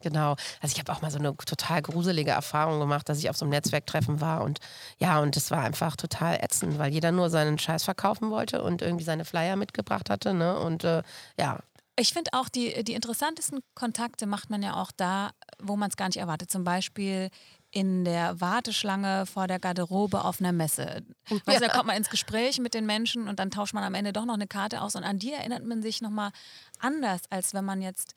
Genau. 0.00 0.36
Also 0.60 0.72
ich 0.74 0.78
habe 0.78 0.92
auch 0.92 1.02
mal 1.02 1.10
so 1.10 1.18
eine 1.18 1.36
total 1.36 1.82
gruselige 1.82 2.30
Erfahrung 2.30 2.80
gemacht, 2.80 3.08
dass 3.08 3.18
ich 3.18 3.28
auf 3.30 3.36
so 3.36 3.44
einem 3.44 3.50
Netzwerktreffen 3.50 4.20
war 4.20 4.42
und 4.42 4.58
ja, 4.98 5.20
und 5.20 5.36
es 5.36 5.50
war 5.50 5.62
einfach 5.62 5.96
total 5.96 6.38
ätzend, 6.42 6.78
weil 6.78 6.92
jeder 6.92 7.12
nur 7.12 7.30
seinen 7.30 7.58
Scheiß 7.58 7.84
verkaufen 7.84 8.30
wollte 8.30 8.62
und 8.62 8.82
irgendwie 8.82 9.04
seine 9.04 9.24
Flyer 9.24 9.56
mitgebracht 9.56 10.10
hatte. 10.10 10.34
Ne? 10.34 10.58
Und 10.58 10.84
äh, 10.84 11.02
ja. 11.38 11.60
Ich 11.96 12.14
finde 12.14 12.30
auch, 12.32 12.48
die, 12.48 12.82
die 12.84 12.94
interessantesten 12.94 13.60
Kontakte 13.74 14.26
macht 14.26 14.48
man 14.48 14.62
ja 14.62 14.74
auch 14.74 14.90
da, 14.96 15.32
wo 15.62 15.76
man 15.76 15.90
es 15.90 15.96
gar 15.96 16.06
nicht 16.06 16.16
erwartet. 16.16 16.50
Zum 16.50 16.64
Beispiel 16.64 17.28
in 17.72 18.04
der 18.04 18.40
Warteschlange 18.40 19.26
vor 19.26 19.46
der 19.46 19.60
Garderobe 19.60 20.24
auf 20.24 20.40
einer 20.40 20.52
Messe. 20.52 21.04
Weißt, 21.28 21.60
ja. 21.60 21.68
Da 21.68 21.68
kommt 21.68 21.86
man 21.86 21.96
ins 21.96 22.10
Gespräch 22.10 22.58
mit 22.58 22.74
den 22.74 22.86
Menschen 22.86 23.28
und 23.28 23.38
dann 23.38 23.50
tauscht 23.50 23.74
man 23.74 23.84
am 23.84 23.94
Ende 23.94 24.12
doch 24.12 24.24
noch 24.24 24.34
eine 24.34 24.46
Karte 24.46 24.80
aus 24.80 24.96
und 24.96 25.04
an 25.04 25.18
die 25.18 25.32
erinnert 25.32 25.64
man 25.64 25.82
sich 25.82 26.00
nochmal 26.00 26.30
anders, 26.78 27.22
als 27.30 27.54
wenn 27.54 27.64
man 27.64 27.80
jetzt 27.80 28.14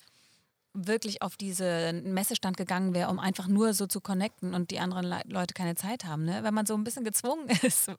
wirklich 0.74 1.22
auf 1.22 1.38
diesen 1.38 2.13
Messestand 2.13 2.58
gegangen 2.58 2.94
wäre, 2.94 3.10
um 3.10 3.20
einfach 3.20 3.48
nur 3.48 3.74
so 3.74 3.86
zu 3.88 4.01
connecten 4.01 4.53
und 4.53 4.72
die 4.72 4.80
anderen 4.80 5.06
Le 5.06 5.22
Leute 5.25 5.53
keine 5.53 5.75
Zeit 5.75 6.06
haben. 6.06 6.25
Ne? 6.25 6.39
Wenn 6.44 6.53
man 6.53 6.65
so 6.65 6.74
ein 6.74 6.84
bisschen 6.84 7.03
gezwungen 7.03 7.48
ist, 7.62 7.89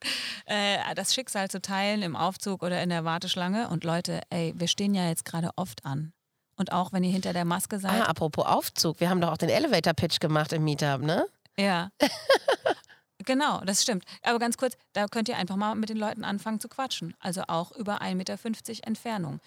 äh, 0.45 0.77
das 0.95 1.13
Schicksal 1.13 1.49
zu 1.49 1.61
teilen 1.61 2.01
im 2.01 2.15
Aufzug 2.15 2.63
oder 2.63 2.81
in 2.83 2.89
der 2.89 3.05
Warteschlange. 3.05 3.69
Und 3.69 3.83
Leute, 3.83 4.21
ey, 4.29 4.53
wir 4.55 4.67
stehen 4.67 4.93
ja 4.93 5.07
jetzt 5.07 5.25
gerade 5.25 5.51
oft 5.55 5.85
an. 5.85 6.13
Und 6.57 6.71
auch 6.71 6.93
wenn 6.93 7.03
ihr 7.03 7.11
hinter 7.11 7.33
der 7.33 7.45
Maske 7.45 7.79
seid. 7.79 8.01
Ah, 8.01 8.05
apropos 8.05 8.45
Aufzug, 8.45 8.99
wir 8.99 9.09
haben 9.09 9.19
doch 9.19 9.31
auch 9.31 9.37
den 9.37 9.49
Elevator-Pitch 9.49 10.19
gemacht 10.19 10.53
im 10.53 10.63
Meetup, 10.63 11.01
ne? 11.01 11.25
Ja. 11.57 11.89
genau, 13.25 13.61
das 13.65 13.81
stimmt. 13.81 14.05
Aber 14.23 14.39
ganz 14.39 14.57
kurz, 14.57 14.77
da 14.93 15.07
könnt 15.07 15.27
ihr 15.27 15.37
einfach 15.37 15.57
mal 15.57 15.75
mit 15.75 15.89
den 15.89 15.97
Leuten 15.97 16.23
anfangen 16.23 16.59
zu 16.59 16.69
quatschen. 16.69 17.13
Also 17.19 17.43
auch 17.47 17.71
über 17.73 18.01
1,50 18.01 18.15
Meter 18.15 18.87
Entfernung. 18.87 19.39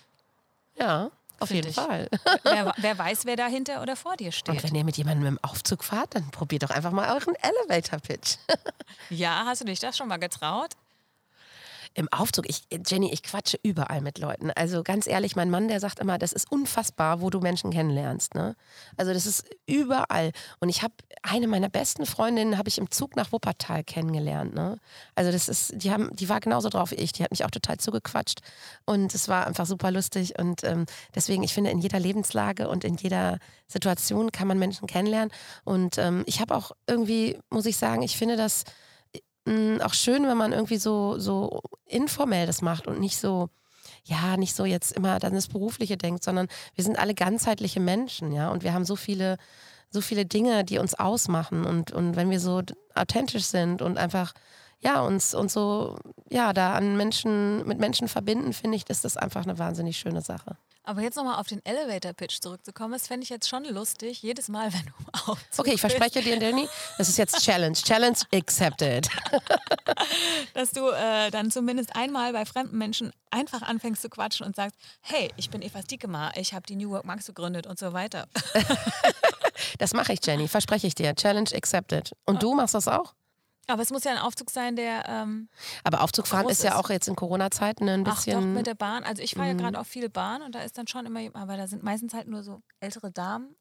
Ja. 0.78 1.11
Auf 1.40 1.50
jeden 1.50 1.68
ich. 1.68 1.75
Fall. 1.75 2.09
Wer, 2.42 2.75
wer, 2.76 2.99
weiß, 2.99 3.25
wer 3.25 3.37
dahinter 3.37 3.83
oder 3.83 3.97
vor 3.97 4.16
dir 4.16 4.33
steht. 4.33 4.54
Und 4.54 4.62
wenn 4.64 4.75
ihr 4.75 4.85
mit 4.85 4.97
jemandem 4.97 5.26
im 5.26 5.38
Aufzug 5.42 5.85
fahrt, 5.85 6.14
dann 6.14 6.30
probiert 6.30 6.64
doch 6.64 6.71
einfach 6.71 6.90
mal 6.90 7.14
euren 7.14 7.35
Elevator-Pitch. 7.37 8.37
ja, 9.11 9.45
hast 9.47 9.61
du 9.61 9.64
dich 9.64 9.78
das 9.78 9.97
schon 9.97 10.09
mal 10.09 10.16
getraut? 10.16 10.71
Im 11.95 12.09
Aufzug, 12.12 12.49
ich, 12.49 12.62
Jenny, 12.87 13.12
ich 13.12 13.23
quatsche 13.23 13.59
überall 13.62 14.00
mit 14.00 14.18
Leuten. 14.18 14.50
Also 14.50 14.83
ganz 14.83 15.07
ehrlich, 15.07 15.37
mein 15.37 15.50
Mann, 15.50 15.68
der 15.68 15.80
sagt 15.80 15.99
immer, 15.99 16.18
das 16.18 16.33
ist 16.33 16.50
unfassbar, 16.50 17.21
wo 17.21 17.30
du 17.30 17.40
Menschen 17.40 17.71
kennenlernst. 17.71 18.35
Ne? 18.35 18.54
Also 18.97 19.12
das 19.12 19.26
ist 19.26 19.45
überall. 19.66 20.33
Und 20.61 20.68
ich 20.68 20.83
habe 20.83 20.95
eine 21.23 21.47
meiner 21.49 21.68
besten 21.68 22.07
Freundinnen 22.07 22.59
habe 22.59 22.68
ich 22.68 22.78
im 22.78 22.90
Zug 22.90 23.16
nach 23.16 23.33
Wuppertal 23.33 23.85
kennengelernt. 23.85 24.54
Ne? 24.54 24.78
Also 25.14 25.33
das 25.33 25.49
ist, 25.49 25.73
die 25.83 25.90
haben, 25.90 26.14
die 26.14 26.28
war 26.28 26.40
genauso 26.40 26.68
drauf 26.68 26.90
wie 26.90 26.97
ich. 26.97 27.12
Die 27.12 27.23
hat 27.23 27.30
mich 27.30 27.45
auch 27.45 27.50
total 27.50 27.78
zugequatscht 27.78 28.40
und 28.85 29.14
es 29.14 29.28
war 29.28 29.47
einfach 29.47 29.66
super 29.66 29.90
lustig. 29.90 30.38
Und 30.38 30.64
ähm, 30.64 30.87
deswegen, 31.14 31.42
ich 31.42 31.54
finde, 31.54 31.71
in 31.71 31.78
jeder 31.78 31.99
Lebenslage 31.99 32.68
und 32.68 32.85
in 32.85 32.97
jeder 32.97 33.38
Situation 33.66 34.33
kann 34.33 34.49
man 34.49 34.59
Menschen 34.59 34.87
kennenlernen. 34.87 35.30
Und 35.64 35.99
ähm, 35.99 36.23
ich 36.26 36.40
habe 36.40 36.54
auch 36.54 36.73
irgendwie, 36.87 37.38
muss 37.50 37.66
ich 37.66 37.76
sagen, 37.76 38.02
ich 38.02 38.16
finde 38.16 38.37
das 38.37 38.64
mh, 39.49 39.85
auch 39.85 39.95
schön, 39.95 40.26
wenn 40.26 40.37
man 40.37 40.52
irgendwie 40.52 40.78
so, 40.78 41.19
so 41.19 41.61
informell 41.87 42.47
das 42.47 42.62
macht 42.62 42.87
und 42.87 43.00
nicht 43.00 43.19
so, 43.19 43.49
ja, 44.05 44.37
nicht 44.37 44.55
so 44.55 44.64
jetzt 44.64 44.93
immer 44.93 45.19
dann 45.19 45.35
das 45.35 45.49
Berufliche 45.49 45.97
denkt, 45.97 46.25
sondern 46.25 46.49
wir 46.75 46.85
sind 46.85 46.99
alle 46.99 47.14
ganzheitliche 47.14 47.81
Menschen, 47.81 48.33
ja, 48.33 48.50
und 48.50 48.62
wir 48.62 48.75
haben 48.75 48.85
so 48.85 48.97
viele, 48.97 49.38
so 49.90 50.00
viele 50.00 50.26
Dinge, 50.26 50.64
die 50.64 50.78
uns 50.78 50.95
ausmachen 50.95 51.64
und, 51.64 51.93
und 51.93 52.17
wenn 52.17 52.31
wir 52.31 52.40
so 52.40 52.62
authentisch 52.95 53.45
sind 53.45 53.83
und 53.83 53.99
einfach 53.99 54.35
ja, 54.81 55.00
uns, 55.00 55.35
uns 55.35 55.52
so, 55.52 55.99
ja, 56.31 56.52
da 56.52 56.75
an 56.75 56.97
Menschen, 56.97 57.67
mit 57.67 57.81
Menschen 57.81 58.09
verbinden, 58.09 58.52
finde 58.52 58.76
ich, 58.76 58.88
ist 58.88 59.05
das 59.05 59.17
einfach 59.17 59.43
eine 59.43 59.59
wahnsinnig 59.59 59.99
schöne 59.99 60.21
Sache. 60.21 60.57
Aber 60.88 61.02
jetzt 61.02 61.16
nochmal 61.16 61.38
auf 61.38 61.47
den 61.47 61.62
Elevator-Pitch 61.66 62.40
zurückzukommen, 62.40 62.95
das 62.95 63.09
fände 63.09 63.23
ich 63.23 63.28
jetzt 63.28 63.47
schon 63.47 63.62
lustig, 63.66 64.23
jedes 64.23 64.49
Mal, 64.49 64.73
wenn 64.73 64.87
du 64.87 65.30
aufzug 65.30 65.59
Okay, 65.59 65.75
ich 65.75 65.80
verspreche 65.83 66.23
dir, 66.23 66.40
Danny, 66.40 66.66
das 66.97 67.11
ist 67.11 67.18
jetzt 67.18 67.45
Challenge. 67.45 67.75
Challenge 67.75 68.16
accepted. 68.33 69.07
Dass 70.54 70.71
du 70.71 70.88
äh, 70.88 71.30
dann 71.30 71.50
zumindest 71.50 71.95
einmal 71.95 72.33
bei 72.33 72.47
fremden 72.47 72.78
Menschen 72.78 73.12
einfach 73.30 73.61
anfängst 73.61 74.00
zu 74.00 74.09
quatschen 74.09 74.47
und 74.47 74.57
sagst, 74.57 74.78
hey, 75.02 75.30
ich 75.37 75.50
bin 75.50 75.61
Eva 75.61 75.83
Stiekema, 75.83 76.33
ich 76.37 76.54
habe 76.54 76.64
die 76.66 76.76
New 76.76 76.88
Work 76.88 77.04
Max 77.04 77.26
gegründet 77.26 77.66
und 77.66 77.78
so 77.78 77.92
weiter. 77.92 78.26
das 79.78 79.92
mache 79.92 80.14
ich, 80.14 80.21
Jenny, 80.25 80.49
verspreche 80.49 80.87
ich 80.87 80.95
dir. 80.95 81.14
Challenge 81.14 81.50
accepted. 81.54 82.12
Und 82.25 82.42
du 82.42 82.54
machst 82.54 82.75
das 82.75 82.88
auch? 82.88 83.12
Aber 83.68 83.82
es 83.82 83.90
muss 83.90 84.04
ja 84.04 84.12
ein 84.12 84.18
Aufzug 84.18 84.50
sein, 84.50 84.76
der. 84.76 85.04
Ähm, 85.06 85.48
aber 85.84 86.02
Aufzugfahren 86.02 86.48
ist 86.48 86.64
ja 86.64 86.76
auch 86.76 86.88
jetzt 86.88 87.06
in 87.06 87.16
Corona-Zeiten 87.16 87.88
ein 87.88 88.02
bisschen. 88.02 88.38
Ach 88.38 88.40
doch, 88.40 88.46
mit 88.46 88.66
der 88.66 88.75
Bahn. 88.75 89.04
Also 89.04 89.22
ich 89.22 89.34
fahre 89.34 89.48
ja 89.48 89.54
mhm. 89.54 89.58
gerade 89.58 89.78
auch 89.78 89.87
viel 89.87 90.08
Bahn 90.08 90.42
und 90.42 90.54
da 90.54 90.60
ist 90.60 90.78
dann 90.78 90.88
schon 90.88 91.04
immer, 91.06 91.20
aber 91.34 91.56
da 91.56 91.68
sind 91.68 91.82
meistens 91.82 92.14
halt 92.14 92.28
nur 92.28 92.42
so 92.42 92.62
ältere 92.80 93.12
Damen, 93.12 93.54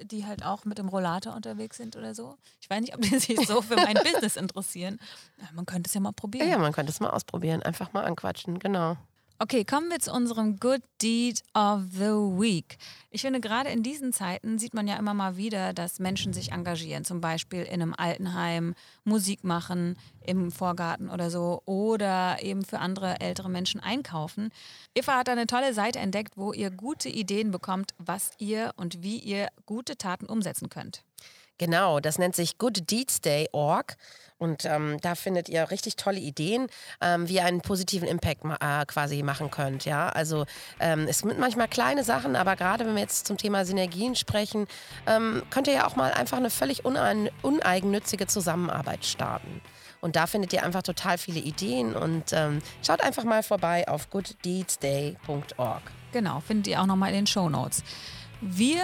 die 0.00 0.24
halt 0.24 0.44
auch 0.44 0.64
mit 0.64 0.78
dem 0.78 0.88
Rollator 0.88 1.34
unterwegs 1.34 1.76
sind 1.76 1.96
oder 1.96 2.14
so. 2.14 2.36
Ich 2.60 2.70
weiß 2.70 2.80
nicht, 2.80 2.94
ob 2.94 3.02
die 3.02 3.18
sich 3.18 3.46
so 3.46 3.60
für 3.60 3.76
mein 3.76 3.94
Business 4.04 4.36
interessieren. 4.36 5.00
Ja, 5.38 5.48
man 5.52 5.66
könnte 5.66 5.88
es 5.88 5.94
ja 5.94 6.00
mal 6.00 6.12
probieren. 6.12 6.48
Ja, 6.48 6.56
man 6.58 6.72
könnte 6.72 6.92
es 6.92 7.00
mal 7.00 7.10
ausprobieren. 7.10 7.62
Einfach 7.62 7.92
mal 7.92 8.04
anquatschen, 8.04 8.60
genau. 8.60 8.96
Okay, 9.42 9.64
kommen 9.64 9.88
wir 9.88 10.00
zu 10.00 10.12
unserem 10.12 10.60
Good 10.60 10.82
Deed 11.00 11.42
of 11.54 11.84
the 11.92 12.12
Week. 12.36 12.76
Ich 13.10 13.22
finde, 13.22 13.40
gerade 13.40 13.70
in 13.70 13.82
diesen 13.82 14.12
Zeiten 14.12 14.58
sieht 14.58 14.74
man 14.74 14.86
ja 14.86 14.98
immer 14.98 15.14
mal 15.14 15.38
wieder, 15.38 15.72
dass 15.72 15.98
Menschen 15.98 16.34
sich 16.34 16.52
engagieren, 16.52 17.06
zum 17.06 17.22
Beispiel 17.22 17.62
in 17.62 17.80
einem 17.80 17.94
Altenheim, 17.96 18.74
Musik 19.04 19.42
machen 19.42 19.96
im 20.26 20.50
Vorgarten 20.50 21.08
oder 21.08 21.30
so 21.30 21.62
oder 21.64 22.42
eben 22.42 22.66
für 22.66 22.80
andere 22.80 23.18
ältere 23.22 23.48
Menschen 23.48 23.80
einkaufen. 23.80 24.50
Eva 24.94 25.16
hat 25.16 25.30
eine 25.30 25.46
tolle 25.46 25.72
Seite 25.72 26.00
entdeckt, 26.00 26.36
wo 26.36 26.52
ihr 26.52 26.70
gute 26.70 27.08
Ideen 27.08 27.50
bekommt, 27.50 27.94
was 27.96 28.32
ihr 28.36 28.74
und 28.76 29.02
wie 29.02 29.16
ihr 29.20 29.48
gute 29.64 29.96
Taten 29.96 30.26
umsetzen 30.26 30.68
könnt. 30.68 31.02
Genau, 31.60 32.00
das 32.00 32.18
nennt 32.18 32.34
sich 32.34 32.56
gooddeedsday.org 32.56 33.98
und 34.38 34.64
ähm, 34.64 34.96
da 35.02 35.14
findet 35.14 35.50
ihr 35.50 35.70
richtig 35.70 35.96
tolle 35.96 36.18
Ideen, 36.18 36.68
ähm, 37.02 37.28
wie 37.28 37.34
ihr 37.34 37.44
einen 37.44 37.60
positiven 37.60 38.08
Impact 38.08 38.46
äh, 38.46 38.86
quasi 38.86 39.22
machen 39.22 39.50
könnt. 39.50 39.84
Ja, 39.84 40.08
also 40.08 40.46
ähm, 40.80 41.06
es 41.06 41.18
sind 41.18 41.38
manchmal 41.38 41.68
kleine 41.68 42.02
Sachen, 42.02 42.34
aber 42.34 42.56
gerade 42.56 42.86
wenn 42.86 42.94
wir 42.94 43.02
jetzt 43.02 43.26
zum 43.26 43.36
Thema 43.36 43.66
Synergien 43.66 44.16
sprechen, 44.16 44.68
ähm, 45.06 45.42
könnt 45.50 45.66
ihr 45.66 45.74
ja 45.74 45.86
auch 45.86 45.96
mal 45.96 46.12
einfach 46.12 46.38
eine 46.38 46.48
völlig 46.48 46.86
unein 46.86 47.28
uneigennützige 47.42 48.26
Zusammenarbeit 48.26 49.04
starten. 49.04 49.60
Und 50.00 50.16
da 50.16 50.26
findet 50.26 50.54
ihr 50.54 50.62
einfach 50.62 50.82
total 50.82 51.18
viele 51.18 51.40
Ideen 51.40 51.94
und 51.94 52.32
ähm, 52.32 52.62
schaut 52.82 53.02
einfach 53.02 53.24
mal 53.24 53.42
vorbei 53.42 53.86
auf 53.86 54.08
gooddeedsday.org. 54.08 55.82
Genau, 56.12 56.40
findet 56.40 56.68
ihr 56.68 56.80
auch 56.80 56.86
nochmal 56.86 57.10
in 57.10 57.16
den 57.16 57.26
Show 57.26 57.50
Notes. 57.50 57.84
Wir 58.40 58.82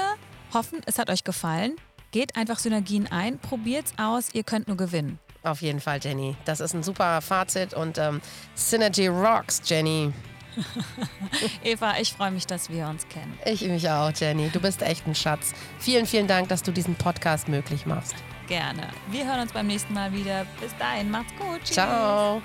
hoffen, 0.53 0.83
es 0.85 0.99
hat 0.99 1.09
euch 1.09 1.25
gefallen. 1.25 1.77
Geht 2.11 2.37
einfach 2.37 2.59
Synergien 2.59 3.07
ein, 3.11 3.39
probiert's 3.39 3.93
aus, 3.99 4.29
ihr 4.33 4.43
könnt 4.45 4.69
nur 4.69 4.77
gewinnen. 4.77 5.19
Auf 5.43 5.63
jeden 5.63 5.81
Fall, 5.81 6.01
Jenny. 6.03 6.37
Das 6.45 6.61
ist 6.61 6.75
ein 6.75 6.83
super 6.83 7.21
Fazit 7.21 7.73
und 7.73 7.99
ähm, 7.99 8.21
Synergy 8.55 9.07
rocks, 9.07 9.63
Jenny. 9.65 10.13
Eva, 11.63 11.95
ich 12.01 12.13
freue 12.13 12.31
mich, 12.31 12.47
dass 12.47 12.71
wir 12.71 12.87
uns 12.89 13.07
kennen. 13.09 13.39
Ich 13.45 13.63
mich 13.63 13.89
auch, 13.89 14.11
Jenny. 14.13 14.49
Du 14.51 14.61
bist 14.61 14.83
echt 14.83 15.07
ein 15.07 15.15
Schatz. 15.15 15.53
Vielen, 15.79 16.07
vielen 16.07 16.27
Dank, 16.27 16.49
dass 16.49 16.63
du 16.63 16.73
diesen 16.73 16.95
Podcast 16.95 17.49
möglich 17.49 17.87
machst. 17.87 18.15
Gerne. 18.49 18.89
Wir 19.11 19.27
hören 19.27 19.41
uns 19.41 19.53
beim 19.53 19.67
nächsten 19.67 19.93
Mal 19.93 20.13
wieder. 20.13 20.47
Bis 20.61 20.77
dahin, 20.79 21.11
macht's 21.11 21.33
gut. 21.39 21.61
Tschüss. 21.65 21.75
Ciao. 21.75 22.43